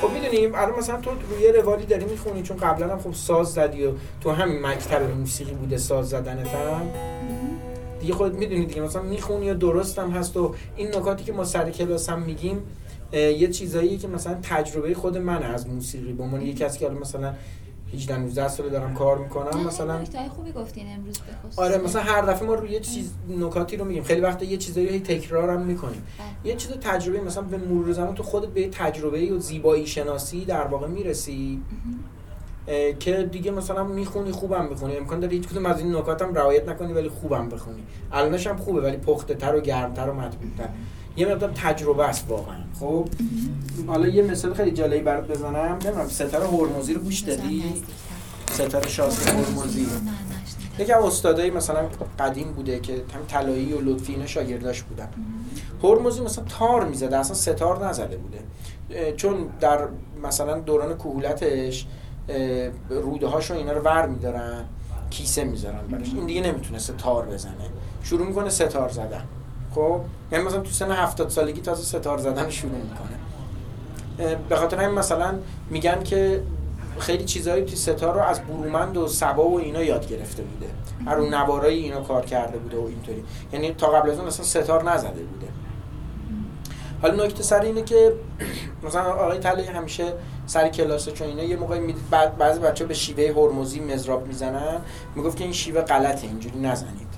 خب 0.00 0.10
می‌دونیم 0.10 0.54
الان 0.54 0.78
مثلا 0.78 1.00
تو 1.00 1.10
روی 1.30 1.52
روالی 1.52 1.86
داری 1.86 2.04
می‌خونی 2.04 2.42
چون 2.42 2.56
قبلا 2.56 2.92
هم 2.92 3.00
خب 3.00 3.14
ساز 3.14 3.52
زدی 3.54 3.86
و 3.86 3.92
تو 4.20 4.32
همین 4.32 4.66
مکتب 4.66 5.16
موسیقی 5.16 5.52
بوده 5.52 5.78
ساز 5.78 6.08
زدنت 6.08 6.48
هم. 6.48 7.13
دیگه 8.04 8.14
خودت 8.14 8.34
می‌دونی 8.34 8.66
دیگه 8.66 8.82
مثلا 8.82 9.02
می‌خونی 9.02 9.50
و 9.50 9.54
درست 9.54 9.98
هم 9.98 10.10
هست 10.10 10.36
و 10.36 10.54
این 10.76 10.88
نکاتی 10.88 11.24
که 11.24 11.32
ما 11.32 11.44
سر 11.44 11.70
کلاس 11.70 12.08
هم 12.08 12.22
میگیم 12.22 12.62
یه 13.12 13.48
چیزایی 13.48 13.98
که 13.98 14.08
مثلا 14.08 14.34
تجربه 14.42 14.94
خود 14.94 15.18
من 15.18 15.42
از 15.42 15.68
موسیقی 15.68 16.12
به 16.12 16.22
عنوان 16.22 16.42
یه 16.42 16.54
کسی 16.54 16.78
که 16.78 16.86
حالا 16.86 16.98
مثلا 16.98 17.34
18 17.94 18.18
19 18.18 18.48
ساله 18.48 18.68
دارم 18.68 18.94
کار 18.94 19.18
می‌کنم 19.18 19.66
مثلا 19.66 20.00
نکته 20.00 20.28
خوبی 20.28 20.52
گفتین 20.52 20.86
امروز 20.94 21.18
به 21.18 21.48
خصوص. 21.48 21.58
آره 21.58 21.78
مثلا 21.78 22.02
هر 22.02 22.22
دفعه 22.22 22.48
ما 22.48 22.54
روی 22.54 22.70
یه 22.70 22.80
چیز 22.80 23.10
نکاتی 23.38 23.76
رو 23.76 23.84
میگیم. 23.84 24.02
خیلی 24.02 24.20
وقت 24.20 24.42
یه 24.42 24.56
چیزایی 24.56 24.86
رو 24.86 24.92
هی 24.92 25.00
تکرار 25.00 25.50
هم 25.50 25.60
می‌کنیم. 25.60 26.02
یه 26.44 26.54
چیز 26.54 26.70
تجربه 26.70 27.20
مثلا 27.20 27.42
به 27.42 27.56
مرور 27.56 27.92
زمان 27.92 28.14
تو 28.14 28.22
خودت 28.22 28.48
به 28.48 28.60
یه 28.60 28.68
تجربه 28.68 29.32
و 29.32 29.38
زیبایی 29.38 29.86
شناسی 29.86 30.44
در 30.44 30.66
واقع 30.66 30.86
می‌رسی. 30.86 31.60
اه، 31.70 32.23
که 33.00 33.28
دیگه 33.32 33.50
مثلا 33.50 33.84
می‌خونی 33.84 34.32
خوبم 34.32 34.66
می‌خونی. 34.66 34.96
امکان 34.96 35.20
داره 35.20 35.32
هیچ 35.32 35.48
کدوم 35.48 35.66
از 35.66 35.78
این 35.78 35.96
نکات 35.96 36.22
هم 36.22 36.34
رعایت 36.34 36.68
نکنی 36.68 36.92
ولی 36.92 37.08
خوبم 37.08 37.48
بخونی. 37.48 37.82
الانش 38.12 38.46
هم 38.46 38.56
خوبه 38.56 38.80
ولی 38.80 38.96
پخته 38.96 39.34
تر 39.34 39.56
و 39.56 39.60
گرمتر 39.60 40.10
و 40.10 40.14
مطبوعتر. 40.14 40.68
یه 41.16 41.26
مقدار 41.26 41.50
تجربه 41.54 42.08
است 42.08 42.24
واقعا. 42.28 42.56
خب 42.80 43.08
حالا 43.86 44.08
یه 44.08 44.22
مثال 44.22 44.54
خیلی 44.54 44.70
جالبی 44.70 45.00
برات 45.00 45.28
بزنم. 45.28 45.78
نمی‌دونم 45.84 46.08
ستاره 46.08 46.46
هرمزی 46.46 46.94
رو 46.94 47.00
گوش 47.00 47.20
دادی؟ 47.20 47.64
ستاره 48.50 48.88
شاسی 48.88 49.30
هرمزی. 49.30 49.86
یکی 50.78 50.92
از 50.92 51.04
استادایی 51.04 51.50
مثلا 51.50 51.88
قدیم 52.18 52.52
بوده 52.52 52.80
که 52.80 52.92
هم 52.92 53.20
طلایی 53.28 53.72
و 53.72 53.80
لطفی 53.80 54.12
اینا 54.12 54.26
شاگرداش 54.26 54.82
بودن. 54.82 55.08
هرمزی 55.82 56.20
مثلا 56.20 56.44
تار 56.44 56.84
می‌زده 56.84 57.16
اصلا 57.16 57.34
ستار 57.34 57.88
نزده 57.88 58.16
بوده. 58.16 58.38
چون 59.16 59.34
در 59.60 59.78
مثلا 60.22 60.60
دوران 60.60 60.96
کهولتش 60.96 61.86
روده 62.88 63.26
هاشو 63.26 63.54
اینا 63.54 63.72
رو 63.72 63.80
ور 63.80 64.06
میدارن 64.06 64.64
کیسه 65.10 65.44
می‌ذارن 65.44 65.86
براش. 65.90 66.14
این 66.14 66.26
دیگه 66.26 66.40
نمی‌تونه 66.40 66.78
ستار 66.78 67.26
بزنه. 67.26 67.52
شروع 68.02 68.26
می‌کنه 68.26 68.50
ستار 68.50 68.88
زدن. 68.88 69.24
خب؟ 69.74 70.00
یعنی 70.32 70.44
مثلا 70.44 70.60
تو 70.60 70.70
سن 70.70 70.90
70 70.90 71.28
سالگی 71.28 71.60
تازه 71.60 71.82
ستار 71.82 72.18
زدن 72.18 72.50
شروع 72.50 72.72
می‌کنه. 72.72 74.36
به 74.48 74.56
خاطر 74.56 74.76
همین 74.76 74.98
مثلا 74.98 75.34
میگن 75.70 76.02
که 76.02 76.42
خیلی 76.98 77.24
چیزهایی 77.24 77.64
تو 77.64 77.76
ستار 77.76 78.14
رو 78.14 78.20
از 78.20 78.40
برومند 78.40 78.96
و 78.96 79.08
سبا 79.08 79.48
و 79.48 79.58
اینا 79.58 79.82
یاد 79.82 80.08
گرفته 80.08 80.42
بوده. 80.42 80.66
رو 81.16 81.30
نوارای 81.30 81.74
اینا 81.74 82.00
کار 82.00 82.24
کرده 82.24 82.58
بوده 82.58 82.76
و 82.76 82.86
اینطوری. 82.86 83.24
یعنی 83.52 83.74
تا 83.74 83.86
قبل 83.86 84.10
از 84.10 84.18
اون 84.18 84.26
اصلا 84.26 84.44
ستار 84.44 84.92
نزده 84.92 85.22
بوده. 85.22 85.46
حالا 87.02 87.24
نکته 87.24 87.42
سر 87.42 87.60
اینه 87.60 87.82
که 87.82 88.12
مثلا 88.86 89.02
آقای 89.02 89.38
طلایی 89.38 89.68
همیشه 89.68 90.12
سر 90.46 90.68
کلاسه 90.68 91.12
چون 91.12 91.28
اینا 91.28 91.42
یه 91.42 91.56
موقعی 91.56 91.80
می‌دید 91.80 92.10
بعد 92.10 92.38
بعضی 92.38 92.60
بچه 92.60 92.84
به 92.84 92.94
شیوه 92.94 93.32
هرمزی 93.36 93.80
مزراب 93.80 94.26
می‌زنن 94.26 94.80
می‌گفت 95.14 95.36
که 95.36 95.44
این 95.44 95.52
شیوه 95.52 95.80
غلطه 95.80 96.26
اینجوری 96.26 96.58
نزنید. 96.58 97.14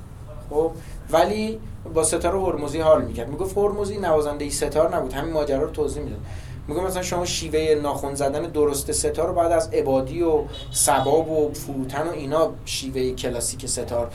خب؟ 0.51 0.71
ولی 1.11 1.61
با 1.95 2.05
ستار 2.05 2.37
هرمزی 2.37 2.81
حال 2.81 3.05
می‌کرد. 3.05 3.29
می‌گفت 3.29 3.59
هرمزی 3.59 3.99
نوازنده 3.99 4.45
ای 4.45 4.51
ستار 4.51 4.97
نبود 4.97 5.13
همین 5.13 5.33
ماجرا 5.33 5.63
رو 5.63 5.71
توضیح 5.71 6.03
می‌داد. 6.03 6.21
میگم 6.69 6.85
مثلا 6.85 7.03
شما 7.03 7.25
شیوه 7.25 7.81
ناخون 7.83 8.15
زدن 8.15 8.43
درست 8.43 8.93
ستار 8.93 9.29
رو 9.29 9.35
بعد 9.35 9.53
از 9.53 9.69
عبادی 9.69 10.23
و 10.23 10.41
سباب 10.73 11.31
و 11.31 11.53
فروتن 11.53 12.09
و 12.09 12.11
اینا 12.11 12.53
شیوه 12.65 13.11
کلاسیک 13.11 13.67
ستار. 13.67 14.11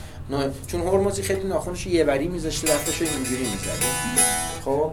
چون 0.66 0.80
هرمزی 0.80 1.22
خیلی 1.22 1.48
ناخونش 1.48 1.86
یه 1.86 2.04
وری 2.04 2.28
میذاشته 2.28 2.68
دستش 2.74 3.02
اینجوری 3.02 3.42
می‌زده 3.42 3.86
خب؟ 4.64 4.90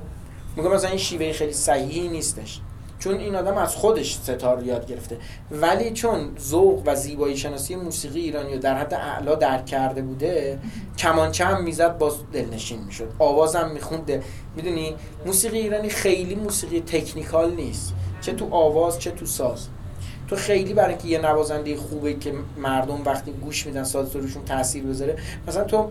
میگم 0.56 0.72
مثلا 0.72 0.90
این 0.90 1.00
شیوه 1.00 1.32
خیلی 1.34 1.54
صحیحی 1.54 2.08
نیستش. 2.08 2.62
چون 3.00 3.16
این 3.16 3.36
آدم 3.36 3.58
از 3.58 3.76
خودش 3.76 4.16
ستار 4.16 4.64
یاد 4.64 4.86
گرفته. 4.88 5.18
ولی 5.52 5.92
چون 5.92 6.38
ذوق 6.40 6.84
و 6.86 6.96
زیبایی 6.96 7.38
شناسی 7.38 7.76
موسیقی 7.76 8.20
ایرانی 8.20 8.54
رو 8.54 8.60
در 8.60 8.78
حد 8.78 8.94
اعلا 8.94 9.36
درک 9.36 9.66
کرده 9.66 10.02
بوده 10.02 10.60
کمانچه 10.98 11.46
هم 11.46 11.64
می‌زد 11.64 11.98
باز 11.98 12.14
دلنشین 12.34 12.80
می‌شد. 12.84 13.12
آوازم 13.20 13.72
میخونده 13.74 14.24
می‌دونی 14.56 14.96
موسیقی 15.26 15.60
ایرانی 15.60 15.90
خیلی 15.90 16.36
موسیقی 16.36 16.82
تکنیکال 16.82 17.52
نیست. 17.52 17.94
چه 18.22 18.34
تو 18.34 18.48
آواز 18.52 19.00
چه 19.00 19.12
تو 19.12 19.26
ساز. 19.26 19.68
تو 20.28 20.36
خیلی 20.36 20.74
برای 20.74 20.90
اینکه 20.90 21.08
یه 21.08 21.20
نوازنده 21.20 21.78
خوبه 21.78 22.14
که 22.14 22.34
مردم 22.58 23.02
وقتی 23.06 23.32
گوش 23.32 23.66
میدن 23.66 23.84
ساز 23.84 24.16
روشون 24.16 24.46
تاثیر 24.46 24.84
بذاره. 24.84 25.18
مثلا 25.48 25.64
تو 25.64 25.90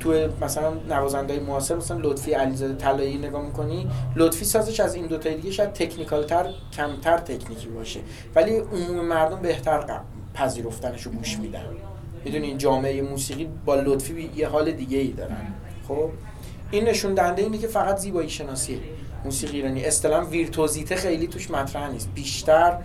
تو 0.00 0.28
مثلا 0.40 0.72
نوازنده 0.88 1.40
معاصر 1.40 1.76
مثلا 1.76 1.98
لطفی 1.98 2.32
علیزاده 2.32 2.74
طلایی 2.74 3.18
نگاه 3.18 3.42
می‌کنی 3.42 3.88
لطفی 4.16 4.44
سازش 4.44 4.80
از 4.80 4.94
این 4.94 5.06
دو 5.06 5.18
تا 5.18 5.30
دیگه 5.30 5.50
شاید 5.50 5.72
تکنیکال 5.72 6.24
تر 6.24 6.50
کمتر 6.72 7.18
تکنیکی 7.18 7.68
باشه. 7.68 8.00
ولی 8.34 8.56
عموم 8.56 9.04
مردم 9.04 9.42
بهتر 9.42 10.00
پذیرفتنش 10.34 11.02
رو 11.02 11.12
گوش 11.12 11.38
میدن. 11.38 11.64
می‌دونی 12.24 12.56
جامعه 12.56 13.02
موسیقی 13.02 13.48
با 13.64 13.74
لطفی 13.74 14.30
یه 14.36 14.48
حال 14.48 14.72
دیگه 14.72 14.98
ای 14.98 15.12
دارن. 15.12 15.54
خب 15.88 16.10
این 16.70 16.84
نشون 16.84 17.14
دهنده 17.14 17.42
اینه 17.42 17.58
که 17.58 17.66
فقط 17.66 17.96
زیبایی 17.96 18.28
شناسیه 18.28 18.78
موسیقی 19.24 19.56
ایرانی. 19.56 19.84
اصطلاحا 19.84 20.24
ویرتوزیته 20.24 20.96
خیلی 20.96 21.26
توش 21.26 21.50
مطرح 21.50 21.90
نیست. 21.90 22.10
بیشتر 22.14 22.78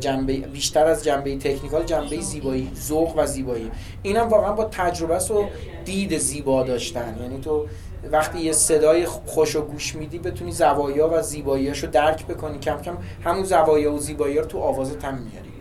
جنبه 0.00 0.32
بیشتر 0.32 0.86
از 0.86 1.04
جنبه 1.04 1.36
تکنیکال 1.36 1.84
جنبه 1.84 2.20
زیبایی 2.20 2.70
ذوق 2.76 3.14
و 3.16 3.26
زیبایی. 3.26 3.70
اینم 4.02 4.28
واقعا 4.28 4.52
با 4.52 4.64
تجربه 4.64 5.16
و 5.16 5.44
دید 5.84 6.18
زیبا 6.18 6.62
داشتن. 6.62 7.18
یعنی 7.22 7.40
تو 7.40 7.66
وقتی 8.12 8.38
یه 8.38 8.52
صدای 8.52 9.06
خوش 9.06 9.56
و 9.56 9.60
گوش 9.60 9.94
میدی 9.94 10.18
بتونی 10.18 10.52
زوایا 10.52 11.10
و 11.12 11.22
زیباییاش 11.22 11.84
رو 11.84 11.90
درک 11.90 12.26
بکنی. 12.26 12.58
کم 12.58 12.82
کم 12.82 12.96
همون 13.24 13.44
زوایا 13.44 13.92
و 13.92 13.98
زیبایی 13.98 14.38
رو 14.38 14.44
تو 14.44 14.58
آوازت 14.58 15.04
هم 15.04 15.14
میاری. 15.14 15.54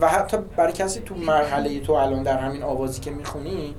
و 0.00 0.08
حتی 0.08 0.36
برای 0.56 0.72
کسی 0.72 1.00
تو 1.00 1.14
مرحله 1.14 1.80
تو 1.80 1.92
الان 1.92 2.22
در 2.22 2.38
همین 2.38 2.62
آوازی 2.62 3.00
که 3.00 3.10
می‌خونی 3.10 3.74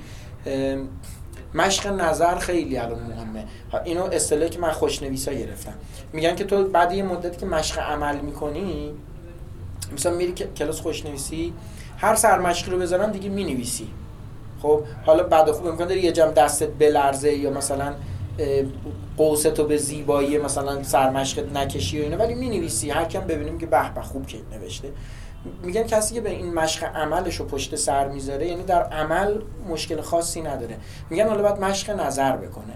مشق 1.54 1.88
نظر 1.88 2.36
خیلی 2.36 2.78
الان 2.78 3.00
مهمه. 3.00 3.46
اینو 3.84 4.04
اصطلاحی 4.04 4.50
که 4.50 4.60
من 4.60 4.72
خوشنویسا 4.72 5.34
گرفتم. 5.34 5.74
میگن 6.14 6.36
که 6.36 6.44
تو 6.44 6.64
بعد 6.64 6.94
یه 6.94 7.04
مدتی 7.04 7.38
که 7.38 7.46
مشق 7.46 7.80
عمل 7.80 8.20
می‌کنی 8.20 8.94
مثلا 9.94 10.14
میری 10.14 10.32
کلاس 10.32 10.82
خوشنویسی 10.82 11.54
هر 11.98 12.16
سرمشقی 12.16 12.72
رو 12.72 12.80
بذارن 12.80 13.12
دیگه 13.12 13.30
می‌نویسی. 13.30 13.88
خب 14.62 14.84
حالا 15.06 15.24
بعد 15.24 15.52
خوب 15.52 15.68
امکان 15.68 15.88
داری 15.88 16.02
یه 16.02 16.12
جمع 16.12 16.32
دستت 16.32 16.70
بلرزه 16.70 17.34
یا 17.34 17.50
مثلا 17.50 17.94
قوستو 19.18 19.68
به 19.68 19.78
زیبایی 19.78 20.38
مثلا 20.38 20.84
سرمشقت 20.84 21.54
نکشی 21.54 22.00
و 22.00 22.04
اینا 22.04 22.18
ولی 22.18 22.34
می‌نویسی. 22.34 22.90
هر 22.90 23.06
کم 23.06 23.20
ببینیم 23.20 23.58
که 23.58 23.66
به 23.66 23.94
به 23.96 24.02
خوب 24.02 24.28
که 24.28 24.38
نوشته. 24.52 24.92
میگن 25.64 25.84
کسی 25.84 26.16
که 26.16 26.22
به 26.22 26.30
این 26.30 26.54
مشق 26.54 26.84
عملش 26.84 27.36
رو 27.36 27.46
پشت 27.46 27.76
سر 27.76 28.08
می‌ذاره 28.08 28.48
یعنی 28.48 28.64
در 28.64 28.84
عمل 28.84 29.42
مشکل 29.70 30.02
خاصی 30.02 30.42
نداره. 30.42 30.78
میگن 31.10 31.28
حالا 31.28 31.42
باید 31.42 31.60
مشق 31.60 31.90
نظر 32.00 32.36
بکنه. 32.38 32.74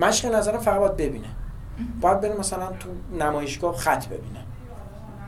مشق 0.00 0.34
نظر 0.34 0.58
فقط 0.58 0.78
باید 0.78 0.96
ببینه. 0.96 1.28
باید 2.00 2.20
بره 2.20 2.38
مثلا 2.38 2.66
تو 2.66 2.88
نمایشگاه 3.18 3.76
خط 3.76 4.06
ببینه. 4.06 4.40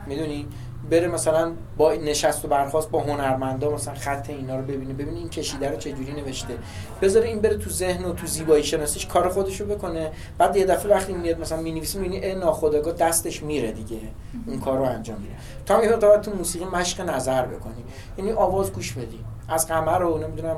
می‌دونی؟ 0.07 0.47
بره 0.89 1.07
مثلا 1.07 1.51
با 1.77 1.93
نشست 1.93 2.45
و 2.45 2.47
برخواست 2.47 2.91
با 2.91 2.99
هنرمندا 2.99 3.71
مثلا 3.71 3.93
خط 3.93 4.29
اینا 4.29 4.55
رو 4.55 4.61
ببینه 4.61 4.93
ببینه 4.93 5.17
این 5.17 5.29
کشیده 5.29 5.69
رو 5.69 5.77
چجوری 5.77 6.13
نوشته. 6.13 6.53
بذاره 7.01 7.27
این 7.27 7.41
بره 7.41 7.57
تو 7.57 7.69
ذهن 7.69 8.05
و 8.05 8.13
تو 8.13 8.27
زیبایی 8.27 8.63
شناسیش 8.63 9.05
کار 9.05 9.29
خودش 9.29 9.61
رو 9.61 9.67
بکنه. 9.67 10.11
بعد 10.37 10.55
یه 10.55 10.65
دفعه 10.65 10.91
وقتی 10.91 11.13
میاد 11.13 11.39
مثلا 11.39 11.61
می‌نویسه 11.61 11.99
می‌بینی 11.99 12.25
ای 12.25 12.35
ناخودآگاه 12.35 12.93
دستش 12.93 13.43
میره 13.43 13.71
دیگه. 13.71 13.99
اون 14.47 14.59
کار 14.59 14.77
رو 14.77 14.83
انجام 14.83 15.17
میده. 15.17 15.33
تا 15.65 15.83
یه 15.83 15.97
تا 15.97 16.17
تو 16.17 16.31
موسیقی 16.35 16.65
مشق 16.65 17.01
نظر 17.01 17.45
بکنی. 17.45 17.83
یعنی 18.17 18.31
آواز 18.31 18.73
گوش 18.73 18.93
بدی. 18.93 19.19
از 19.49 19.67
قمر 19.67 19.99
رو 19.99 20.17
نمی‌دونم 20.17 20.57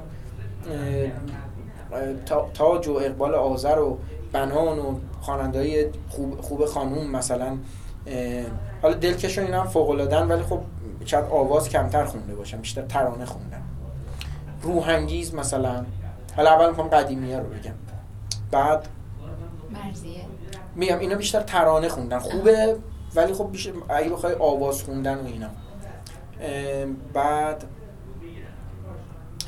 تاج 2.54 2.88
و 2.88 2.94
اقبال 2.94 3.36
آذر 3.36 3.80
و 3.80 3.98
بنان 4.32 4.80
و 4.80 4.96
خواننده‌های 5.22 5.86
خوب 6.10 6.42
خوب 6.42 6.66
خانوم 6.66 7.12
مثلا 7.12 7.58
حالا 8.86 8.98
دلکش 8.98 9.38
و 9.38 9.42
اینا 9.42 9.62
هم 9.62 9.68
فوق 9.68 9.90
ولی 9.90 10.44
خب 10.44 10.60
شاید 11.06 11.26
آواز 11.26 11.70
کمتر 11.70 12.06
خونده 12.06 12.36
باشم 12.36 12.58
بیشتر 12.58 12.82
ترانه 12.82 13.26
خوندم 13.26 13.62
روحانگیز 14.62 15.36
مثلا. 15.36 15.86
حالا 16.36 16.50
اول 16.50 16.70
می‌خوام 16.70 16.88
قدیمی 16.88 17.34
رو 17.34 17.44
بگم. 17.44 17.74
بعد 18.52 18.88
مرزیه. 19.74 20.22
میگم 20.76 21.00
اینا 21.00 21.16
بیشتر 21.16 21.42
ترانه 21.42 21.88
خوندن. 21.88 22.20
خوبه 22.20 22.78
ولی 23.16 23.34
خب 23.34 23.52
بیشتر 23.52 23.72
اگه 23.90 24.10
بخوای 24.10 24.34
آواز 24.34 24.84
خوندن 24.84 25.18
و 25.18 25.26
اینا. 25.26 25.50
بعد 27.14 27.64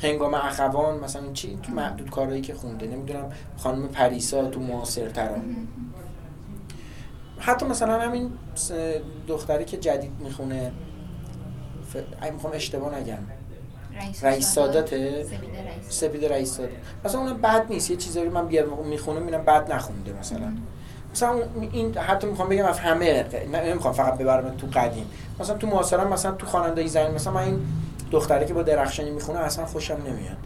هنگام 0.02 0.34
اخوان 0.34 0.98
مثلا 0.98 1.32
چی؟ 1.32 1.58
تو 1.62 1.72
محدود 1.72 2.10
کارهایی 2.10 2.42
که 2.42 2.54
خونده. 2.54 2.86
نمی‌دونم 2.86 3.32
خانم 3.56 3.88
پریسا 3.88 4.48
تو 4.50 4.60
معاصر 4.60 5.08
ترانه 5.08 5.42
حتی 7.38 7.66
مثلا 7.66 8.00
همین 8.00 8.32
دختری 9.28 9.64
که 9.64 9.76
جدید 9.76 10.12
می‌خونه 10.20 10.72
ف... 11.92 11.96
می‌خوام 12.32 12.52
اشتباه 12.52 12.94
نگم. 12.94 13.18
رئیس 14.22 14.54
ساداته 14.54 15.26
سپید 15.88 16.24
رئیس. 16.24 16.56
سادات 16.56 16.70
مثلا 17.04 17.20
اون 17.20 17.32
بد 17.32 17.66
نیست. 17.70 17.90
یه 17.90 17.96
چیزایی 17.96 18.28
من 18.28 18.46
بیار 18.46 18.66
می‌خونه 18.66 19.20
میرم 19.20 19.44
بد 19.44 19.72
نخونده 19.72 20.12
مثلا. 20.20 20.52
مثلا 21.12 21.42
این 21.72 21.98
حتی 21.98 22.26
می‌خوام 22.26 22.48
بگم 22.48 22.64
از 22.64 22.78
همه 22.78 23.26
نمی‌خوام 23.52 23.94
فقط 23.94 24.18
ببرم 24.18 24.56
تو 24.56 24.66
قدیم. 24.66 25.06
مثلا 25.40 25.56
تو 25.56 25.66
معاصرم 25.66 26.08
مثلا 26.12 26.32
تو 26.32 26.46
خواننده 26.46 26.86
زنی 26.86 27.14
مثلا 27.14 27.32
من 27.32 27.42
این 27.42 27.60
دختری 28.10 28.46
که 28.46 28.54
با 28.54 28.62
درخشانی 28.62 29.10
می‌خونه 29.10 29.38
اصلا 29.38 29.66
خوشم 29.66 29.94
نمیاد. 30.06 30.36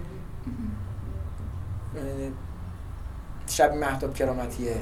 شب 3.46 3.74
مهتاب 3.74 4.14
کرامتیه. 4.14 4.76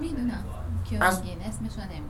می‌دونم. 0.00 0.44
از... 1.00 1.20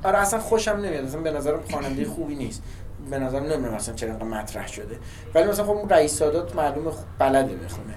آره 0.05 0.19
اصلا 0.19 0.41
خوشم 0.41 0.71
نمیاد. 0.71 1.05
اصلا 1.05 1.21
به 1.21 1.31
نظرم 1.31 1.61
خواننده 1.71 2.05
خوبی 2.05 2.35
نیست. 2.35 2.62
به 3.11 3.19
نظرم 3.19 3.43
نمی‌دونم 3.43 3.75
اصلا 3.75 3.95
چرا 3.95 4.17
مطرح 4.19 4.69
شده. 4.69 4.99
ولی 5.35 5.49
مثلا 5.49 5.65
خب 5.65 5.93
رئیس 5.93 6.19
سادات 6.19 6.57
معلومه 6.57 6.91
بلده 7.19 7.55
می‌خونه 7.62 7.95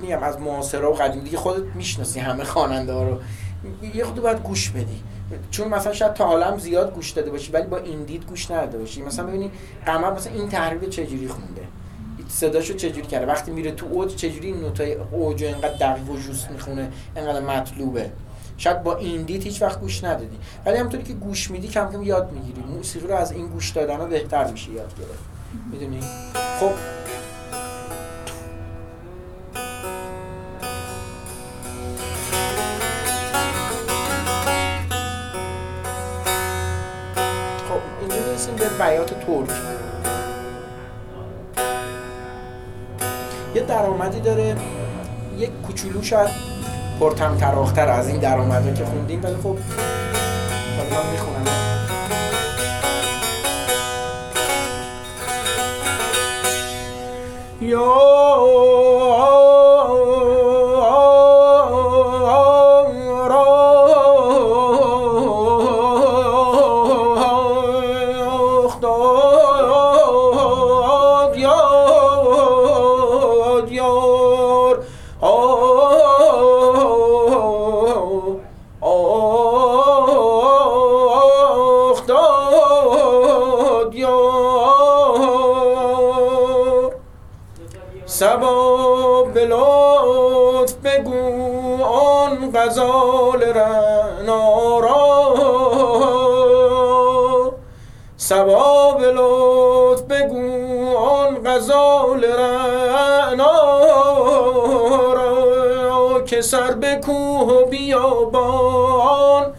میگم 0.00 0.22
از 0.22 0.40
معاصره 0.40 0.86
و 0.86 0.92
قدیم 0.92 1.24
دیگه 1.24 1.38
خودت 1.38 1.62
می‌شناسی 1.74 2.20
همه 2.20 2.44
خواننده 2.44 2.92
ها 2.92 3.02
رو. 3.08 3.20
یه 3.94 4.04
خود 4.04 4.22
باید 4.22 4.42
گوش 4.42 4.70
بدی. 4.70 5.02
چون 5.50 5.68
مثلا 5.68 5.92
شاید 5.92 6.14
تا 6.14 6.26
حالا 6.26 6.46
هم 6.46 6.58
زیاد 6.58 6.94
گوش 6.94 7.10
داده 7.10 7.30
باشی 7.30 7.52
ولی 7.52 7.66
با 7.66 7.76
این 7.76 8.02
دید 8.02 8.26
گوش 8.26 8.50
نداده 8.50 8.78
باشی. 8.78 9.02
مثلا 9.02 9.26
ببینی 9.26 9.50
قمر 9.86 10.12
مثلا 10.12 10.32
این 10.32 10.48
تحریف 10.48 10.88
چجوری 10.88 11.28
خونده؟ 11.28 11.62
صداشو 12.28 12.74
چجوری 12.74 13.06
کرده؟ 13.06 13.26
وقتی 13.26 13.50
میره 13.50 13.72
تو 13.72 13.86
اوج 13.86 14.14
چجوری 14.14 14.46
این 14.46 14.60
نوتای 14.60 14.94
اوج 14.94 15.44
اینقدر 15.44 15.74
دقیق 15.74 16.10
و 16.10 16.16
جوست 16.16 16.50
می‌خونه؟ 16.50 16.92
اینقدر 17.16 17.40
مطلوبه. 17.40 18.12
شاید 18.58 18.82
با 18.82 18.96
این 18.96 19.22
دید 19.22 19.42
هیچ 19.42 19.62
وقت 19.62 19.80
گوش 19.80 20.04
ندادی. 20.04 20.38
ولی 20.66 20.76
همونطوری 20.76 21.02
که 21.02 21.12
گوش 21.12 21.50
میدی 21.50 21.68
کم 21.68 21.92
کم 21.92 22.02
یاد 22.02 22.32
می‌گیری. 22.32 22.60
موسیقی 22.60 23.06
رو 23.06 23.14
از 23.14 23.32
این 23.32 23.46
گوش 23.46 23.70
دادن 23.70 23.96
ها 23.96 24.04
بهتر 24.04 24.50
میشه 24.50 24.70
یاد 24.70 24.94
گرفت. 24.98 25.24
می‌دونی؟ 25.72 26.00
خب. 26.60 26.70
خب، 37.68 38.82
بیات 38.82 39.26
ترک. 39.26 39.50
یه 43.54 43.62
درآمدی 43.62 44.20
داره. 44.20 44.56
یک 45.38 45.50
کوچولو 45.66 46.02
شاید 46.02 46.30
پرتم 47.00 47.36
تراختر 47.36 47.88
از 47.88 48.08
این 48.08 48.20
درآمده 48.20 48.74
که 48.74 48.84
خوندیم 48.84 49.20
ولی 49.22 49.34
خب 49.42 49.56
می‌خونم. 51.12 51.46
یا 57.60 57.96
غزال 92.66 93.42
رعنا 93.42 94.78
را 94.78 95.34
سباب 98.16 99.00
لطف 99.00 100.02
بگو 100.02 100.96
آن 100.96 101.38
غزال 101.44 102.24
رعنا 102.24 103.52
را 105.14 106.22
که 106.26 106.40
سر 106.40 106.72
به 106.72 107.00
کوه 107.06 107.52
و 107.52 107.66
بیابان 107.66 109.54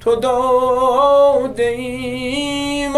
تو 0.00 0.16
داده 0.16 1.66
ای 1.66 2.88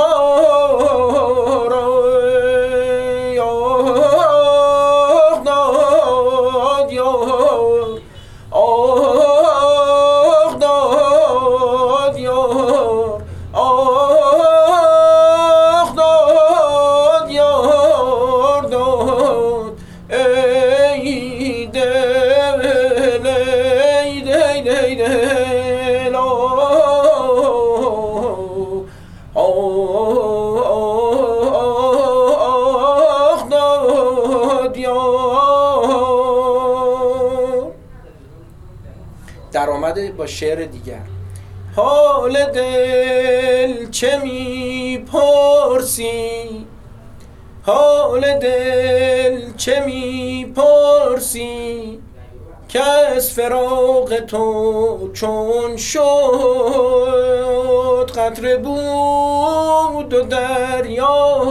شعر 40.28 40.64
دیگر. 40.64 41.00
حال 41.76 42.44
دل 42.44 43.90
چه 43.90 44.18
می 44.18 45.04
پرسی 45.12 46.66
حال 47.62 48.38
دل 48.38 49.52
چه 49.56 49.80
می 49.86 50.54
پرسی 50.56 51.98
که 52.68 52.82
از 52.82 53.32
فراغ 53.32 54.16
تو 54.18 55.10
چون 55.12 55.76
شد؟ 55.76 56.00
قطر 58.16 58.56
بود 58.56 60.14
و 60.14 60.22
دریا 60.22 61.44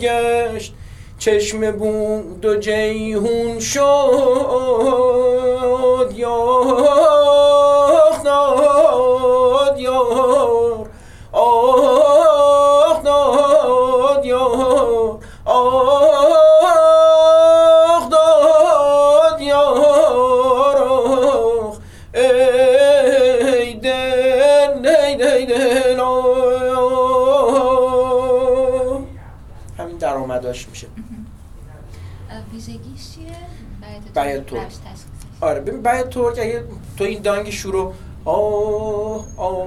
گشت. 0.00 0.74
چشم 1.18 1.70
بود 1.70 2.44
و 2.44 2.56
جیهون 2.56 3.60
شد؟ 3.60 4.50
یا 6.14 6.64
آره 35.40 35.60
ببین 35.60 35.82
بیات 35.82 36.10
ترک 36.10 36.38
اگه 36.38 36.64
تو 36.98 37.04
این 37.04 37.22
دانگ 37.22 37.50
شروع 37.50 37.92
آه 38.24 39.24
آه 39.36 39.60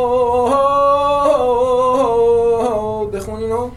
بخون 3.11 3.41
اینو 3.41 3.71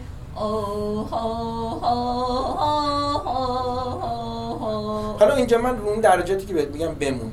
حالا 5.20 5.34
اینجا 5.34 5.58
من 5.58 5.78
رو 5.78 5.88
اون 5.88 6.00
درجاتی 6.00 6.46
که 6.46 6.54
بهت 6.54 6.68
میگم 6.68 6.94
بمون 6.94 7.32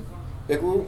بگو 0.49 0.85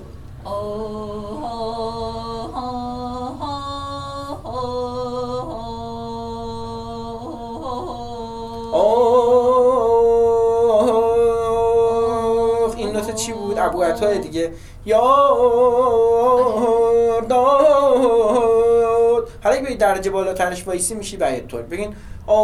این 12.77 12.91
نوت 12.91 13.15
چی 13.15 13.33
بود؟ 13.33 13.59
ابو 13.59 13.83
عطای 13.83 14.19
دیگه. 14.19 14.51
یار 14.85 15.05
داد. 17.29 19.29
حالا 19.43 19.61
به 19.61 19.75
درجه 19.75 20.11
بالاترش 20.11 20.67
وایسی 20.67 20.95
میشی 20.95 21.17
باید 21.17 21.47
طور 21.47 21.61
بگین 21.61 21.95
بگو 22.27 22.35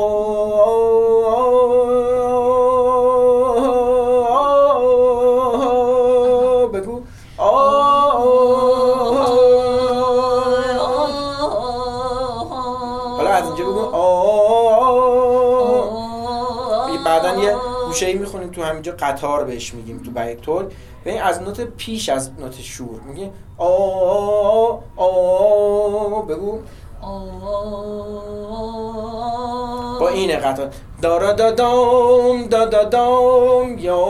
ای 18.06 18.14
می‌خونیم 18.14 18.50
تو 18.50 18.64
همینجا 18.64 18.96
قطار 19.00 19.44
بهش 19.44 19.74
میگیم 19.74 19.98
تو 20.06 20.12
بیت 20.12 20.42
تول 20.42 20.66
ببین 21.06 21.22
از 21.22 21.42
نوت 21.42 21.62
پیش 21.62 22.10
از 22.10 22.32
نوت 22.40 22.62
شور 22.62 23.00
میگه 23.00 23.32
آ 23.58 24.78
آ 24.96 26.22
بگو. 26.22 26.60
با 30.00 30.10
این 30.10 30.40
قطار. 30.40 30.70
دارا 31.02 31.34
دادام 31.34 32.48
دا 32.48 32.66
دام 32.66 33.78
یا 33.78 34.06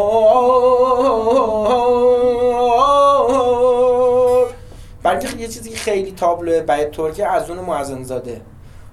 بلکه 5.04 5.38
یه 5.38 5.48
چیزی 5.48 5.76
خیلی 5.76 6.12
تابلو 6.12 6.62
بیت 6.62 6.92
ترکه 6.92 7.28
از 7.28 7.50
اون 7.50 7.60
معزن 7.60 8.04
زاده. 8.04 8.42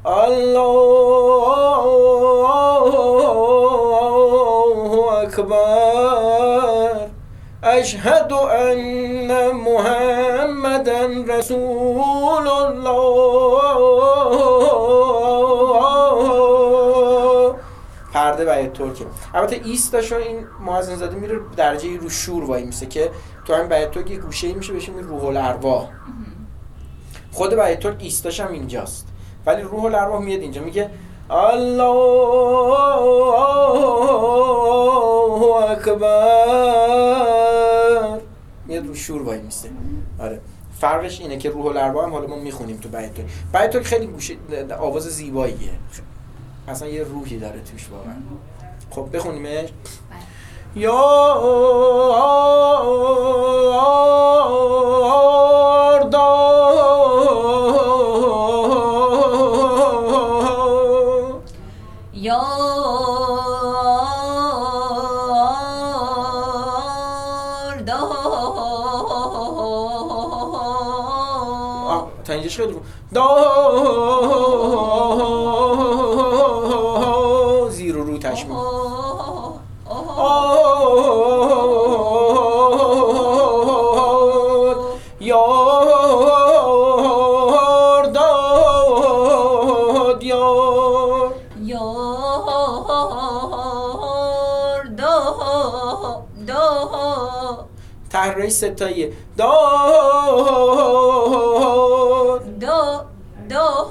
الله 0.04 1.38
اکبر. 4.94 5.58
اشهد 7.62 8.32
ان 8.32 9.50
محمدا 9.50 11.06
رسول 11.28 12.48
الله. 12.48 13.08
پرده 18.12 18.52
و 18.52 18.66
ترکه 18.66 19.06
البته 19.34 19.60
ایستاشو 19.64 20.16
این 20.16 20.46
معزن 20.60 20.96
زاده 20.96 21.16
میره 21.16 21.40
درجه 21.56 21.96
رو 21.96 22.10
شور 22.10 22.44
وای 22.44 22.64
میسه 22.64 22.86
که 22.86 23.10
تو 23.44 23.54
هم 23.54 23.68
بیت 23.68 23.90
ترک 23.90 24.10
یه 24.10 24.18
گوشه 24.18 24.52
میشه 24.52 24.72
بشه 24.72 24.92
روح 24.92 25.24
الارواح. 25.24 25.88
خود 27.32 27.54
بیت 27.54 27.80
ترک 27.80 27.96
ایستاش 27.98 28.40
هم 28.40 28.52
اینجاست. 28.52 29.08
ولی 29.46 29.62
روح 29.62 29.84
الارواح 29.84 30.22
میاد 30.22 30.40
اینجا. 30.40 30.62
میگه 30.62 30.90
الله 31.30 31.84
اکبر 35.70 36.58
میاد 38.66 38.86
رو 38.86 38.94
شور 38.94 39.22
وای 39.22 39.38
میسته. 39.38 39.68
آره. 40.20 40.40
فرقش 40.80 41.20
اینه 41.20 41.36
که 41.36 41.50
روح 41.50 41.66
الارواح 41.66 42.04
هم 42.04 42.12
حالا 42.12 42.26
ما 42.26 42.36
می‌خونیم 42.36 42.76
تو 42.76 42.88
بیت 42.88 43.10
بیت 43.52 43.82
خیلی 43.82 44.06
گوشه 44.06 44.36
آواز 44.78 45.02
زیباییه. 45.02 45.70
اصلا 46.68 46.88
یه 46.88 47.02
روحی 47.02 47.38
داره 47.38 47.60
توش 47.60 47.88
واقعا. 47.90 48.14
خب 48.90 49.16
بخونیمش. 49.16 49.68
یا 50.76 50.94
اینجاش 72.48 72.60
خیلی 72.60 72.74
زیر 77.70 77.96
و 77.96 78.04
رو 78.04 78.18
تشمیل 78.18 78.56
تحریه 98.10 98.48
ستاییه 98.48 99.12
دا 99.36 99.52
دا 103.48 103.86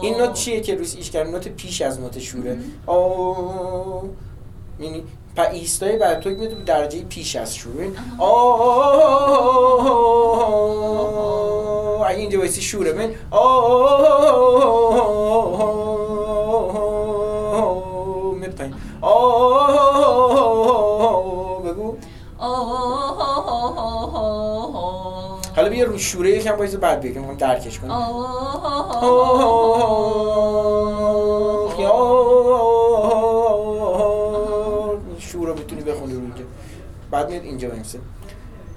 این 0.00 0.16
نوت 0.16 0.32
چیه 0.32 0.60
که 0.60 0.74
روش 0.74 0.96
ایش 0.96 1.10
کرد 1.10 1.28
نوت 1.28 1.48
پیش 1.48 1.82
از 1.82 2.00
نوت 2.00 2.18
شوره. 2.18 2.58
آه 2.86 4.02
یعنی 4.80 5.04
پا 5.36 5.42
ایستای 5.42 5.96
بعد 5.96 6.20
تو 6.20 6.30
میاد 6.30 6.64
درجه 6.64 7.02
پیش 7.02 7.36
از 7.36 7.54
شوره. 7.56 7.90
آه 8.18 9.60
اگه 12.06 12.18
اینجا 12.18 12.38
وایسی 12.38 12.62
شوره 12.62 12.92
من 12.92 13.14
آه 13.30 14.70
بگو 21.64 21.96
حالا 25.56 25.68
بیا 25.68 25.84
رو 25.86 25.98
شوره 25.98 26.30
یکم 26.30 26.58
وایس 26.58 26.74
بعد 26.74 27.00
بگم 27.00 27.20
می‌خوام 27.20 27.36
درکش 27.36 27.78
کنم 27.78 28.06
شور 35.18 35.52
می‌تونی 35.54 35.82
بخونی 35.82 36.14
رو 36.14 36.20
اینجا 36.20 36.44
بعد 37.10 37.30
میاد 37.30 37.42
اینجا 37.42 37.68
بنویسه 37.68 37.98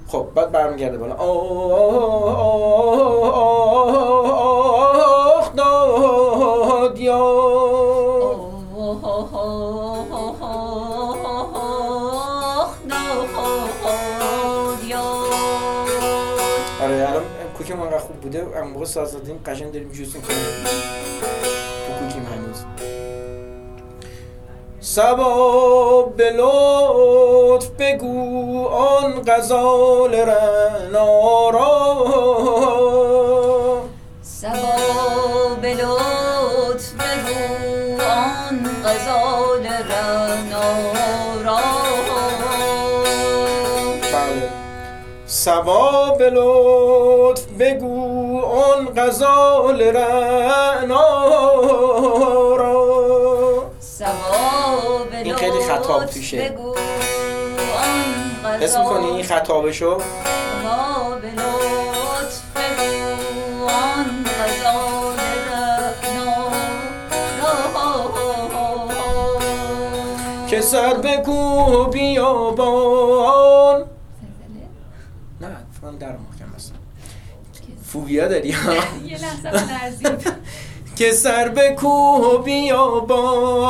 خب 0.07 0.27
بعد 0.35 0.51
برمیگرده 0.51 0.97
بالا 0.97 1.13
آخ 1.13 1.33
داد 5.55 6.99
بوده. 18.23 18.47
اما 18.57 18.69
موقع 18.69 18.85
ساز 18.85 19.13
دادیم 19.13 19.41
قشنگ 19.45 19.71
داریم 19.71 19.91
جوز 19.91 20.15
می‌کنیم 20.15 20.37
تو 21.87 21.93
کوکیم 21.99 22.25
هنوز. 22.25 22.59
سبا 24.79 26.01
به 26.17 26.31
لطف 26.31 27.69
بگو 27.79 28.67
آن 28.67 29.21
غزال 29.27 30.15
رنا 30.15 31.49
را. 31.49 31.73
سبا 34.21 35.55
به 35.61 35.73
لطف 35.73 36.93
بگو 36.93 38.01
آن 38.01 38.69
غزال 38.85 39.65
رنا 39.65 40.93
بله. 44.13 44.49
سبا 45.25 46.15
به 46.19 46.29
لطف 46.29 47.45
بگو 47.59 48.02
آن 48.63 48.89
غزال 48.97 49.81
رنا 49.81 51.27
را. 52.55 53.71
این 55.23 55.35
خیلی 55.35 55.63
خطاب 55.63 56.05
توشه. 56.05 56.49
بگو 56.49 56.75
حس 58.61 58.77
می‌کنی 58.77 59.05
این 59.05 59.23
خطابشو 59.23 59.95
بگو. 59.95 60.03
که 70.47 70.61
سر 70.61 70.93
به 70.93 71.17
کوه 71.25 71.89
بیابان. 71.89 73.85
نه 75.41 75.47
فکرم 75.81 75.97
در 75.97 76.07
فوبیا 77.93 78.27
داری 78.27 78.51
ها؟ 78.51 78.73
یه 79.05 79.17
لحظه 79.21 80.17
که 80.97 81.11
سر 81.11 81.49
به 81.49 81.69
کوه 81.69 82.43
بیابان 82.43 83.67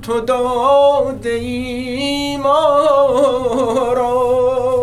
تو 0.00 0.20
داده 0.20 1.30
ای 1.30 2.36
ما 2.36 3.92
را 3.96 4.75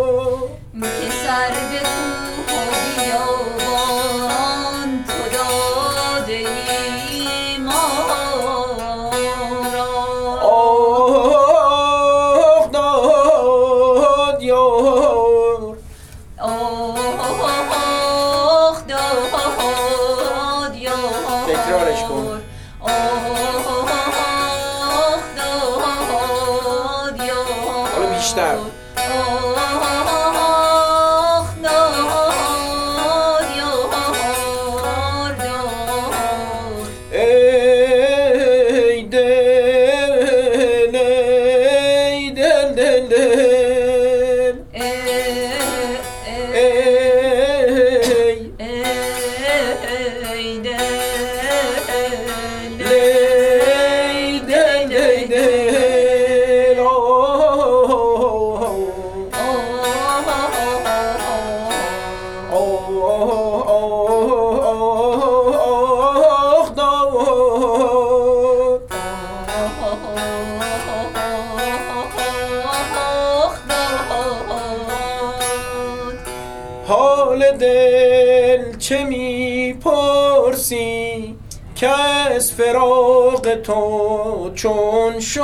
از 82.54 82.60
فراق 82.60 83.56
تو 83.56 84.52
چون 84.56 85.20
شد. 85.20 85.42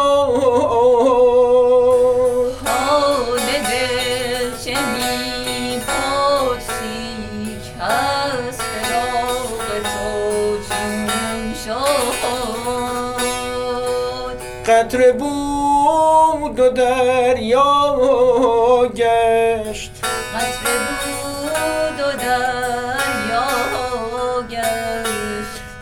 حال 2.65 3.39
دل 3.69 4.51
چه 4.65 4.77
می‌پرسی 4.93 5.87
کز 7.79 8.57
فراق 8.57 9.67
تو 9.83 10.57
چون 10.69 11.53
شد؟ 11.65 12.09
قطر 14.67 15.01
بود 15.11 16.59
و 16.59 16.69
دریا 16.69 17.97
گشت. 18.95 19.48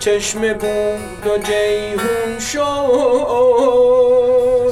چشم 0.07 0.53
بود 0.53 1.27
و 1.27 1.37
جیهون 1.37 2.39
شد. 2.39 2.57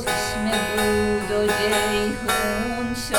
چشم 0.05 0.45
بود 0.75 1.31
و 1.31 1.47
جیهون 1.47 2.95
شد. 3.09 3.15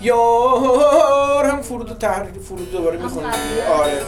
یار 0.00 1.44
هم 1.44 1.62
فرود 1.62 1.90
و 1.90 1.94
تحریر 1.94 2.40
فرود 2.48 2.72
دوباره 2.72 2.98
می‌خونی. 2.98 3.26
آفرین. 3.26 3.64
آره. 3.72 4.02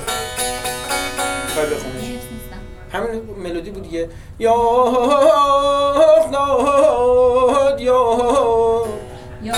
خواهی 1.55 1.69
نیست 1.69 2.29
نیستم. 2.33 2.61
همین 2.93 3.23
ملودی 3.43 3.71
بود 3.71 3.83
دیگه. 3.83 4.09
یا 4.39 4.55
ناد 6.33 7.81
یا 7.81 8.19
یا 9.43 9.55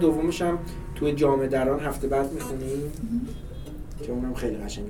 دومش 0.00 0.42
هم 0.42 0.58
توی 0.94 1.12
جامعه 1.12 1.48
دران 1.48 1.80
هفته 1.80 2.08
بعد 2.08 2.32
می‌خونیم 2.32 2.92
که 4.02 4.12
اونم 4.12 4.34
خیلی 4.34 4.56
قشنگ 4.56 4.86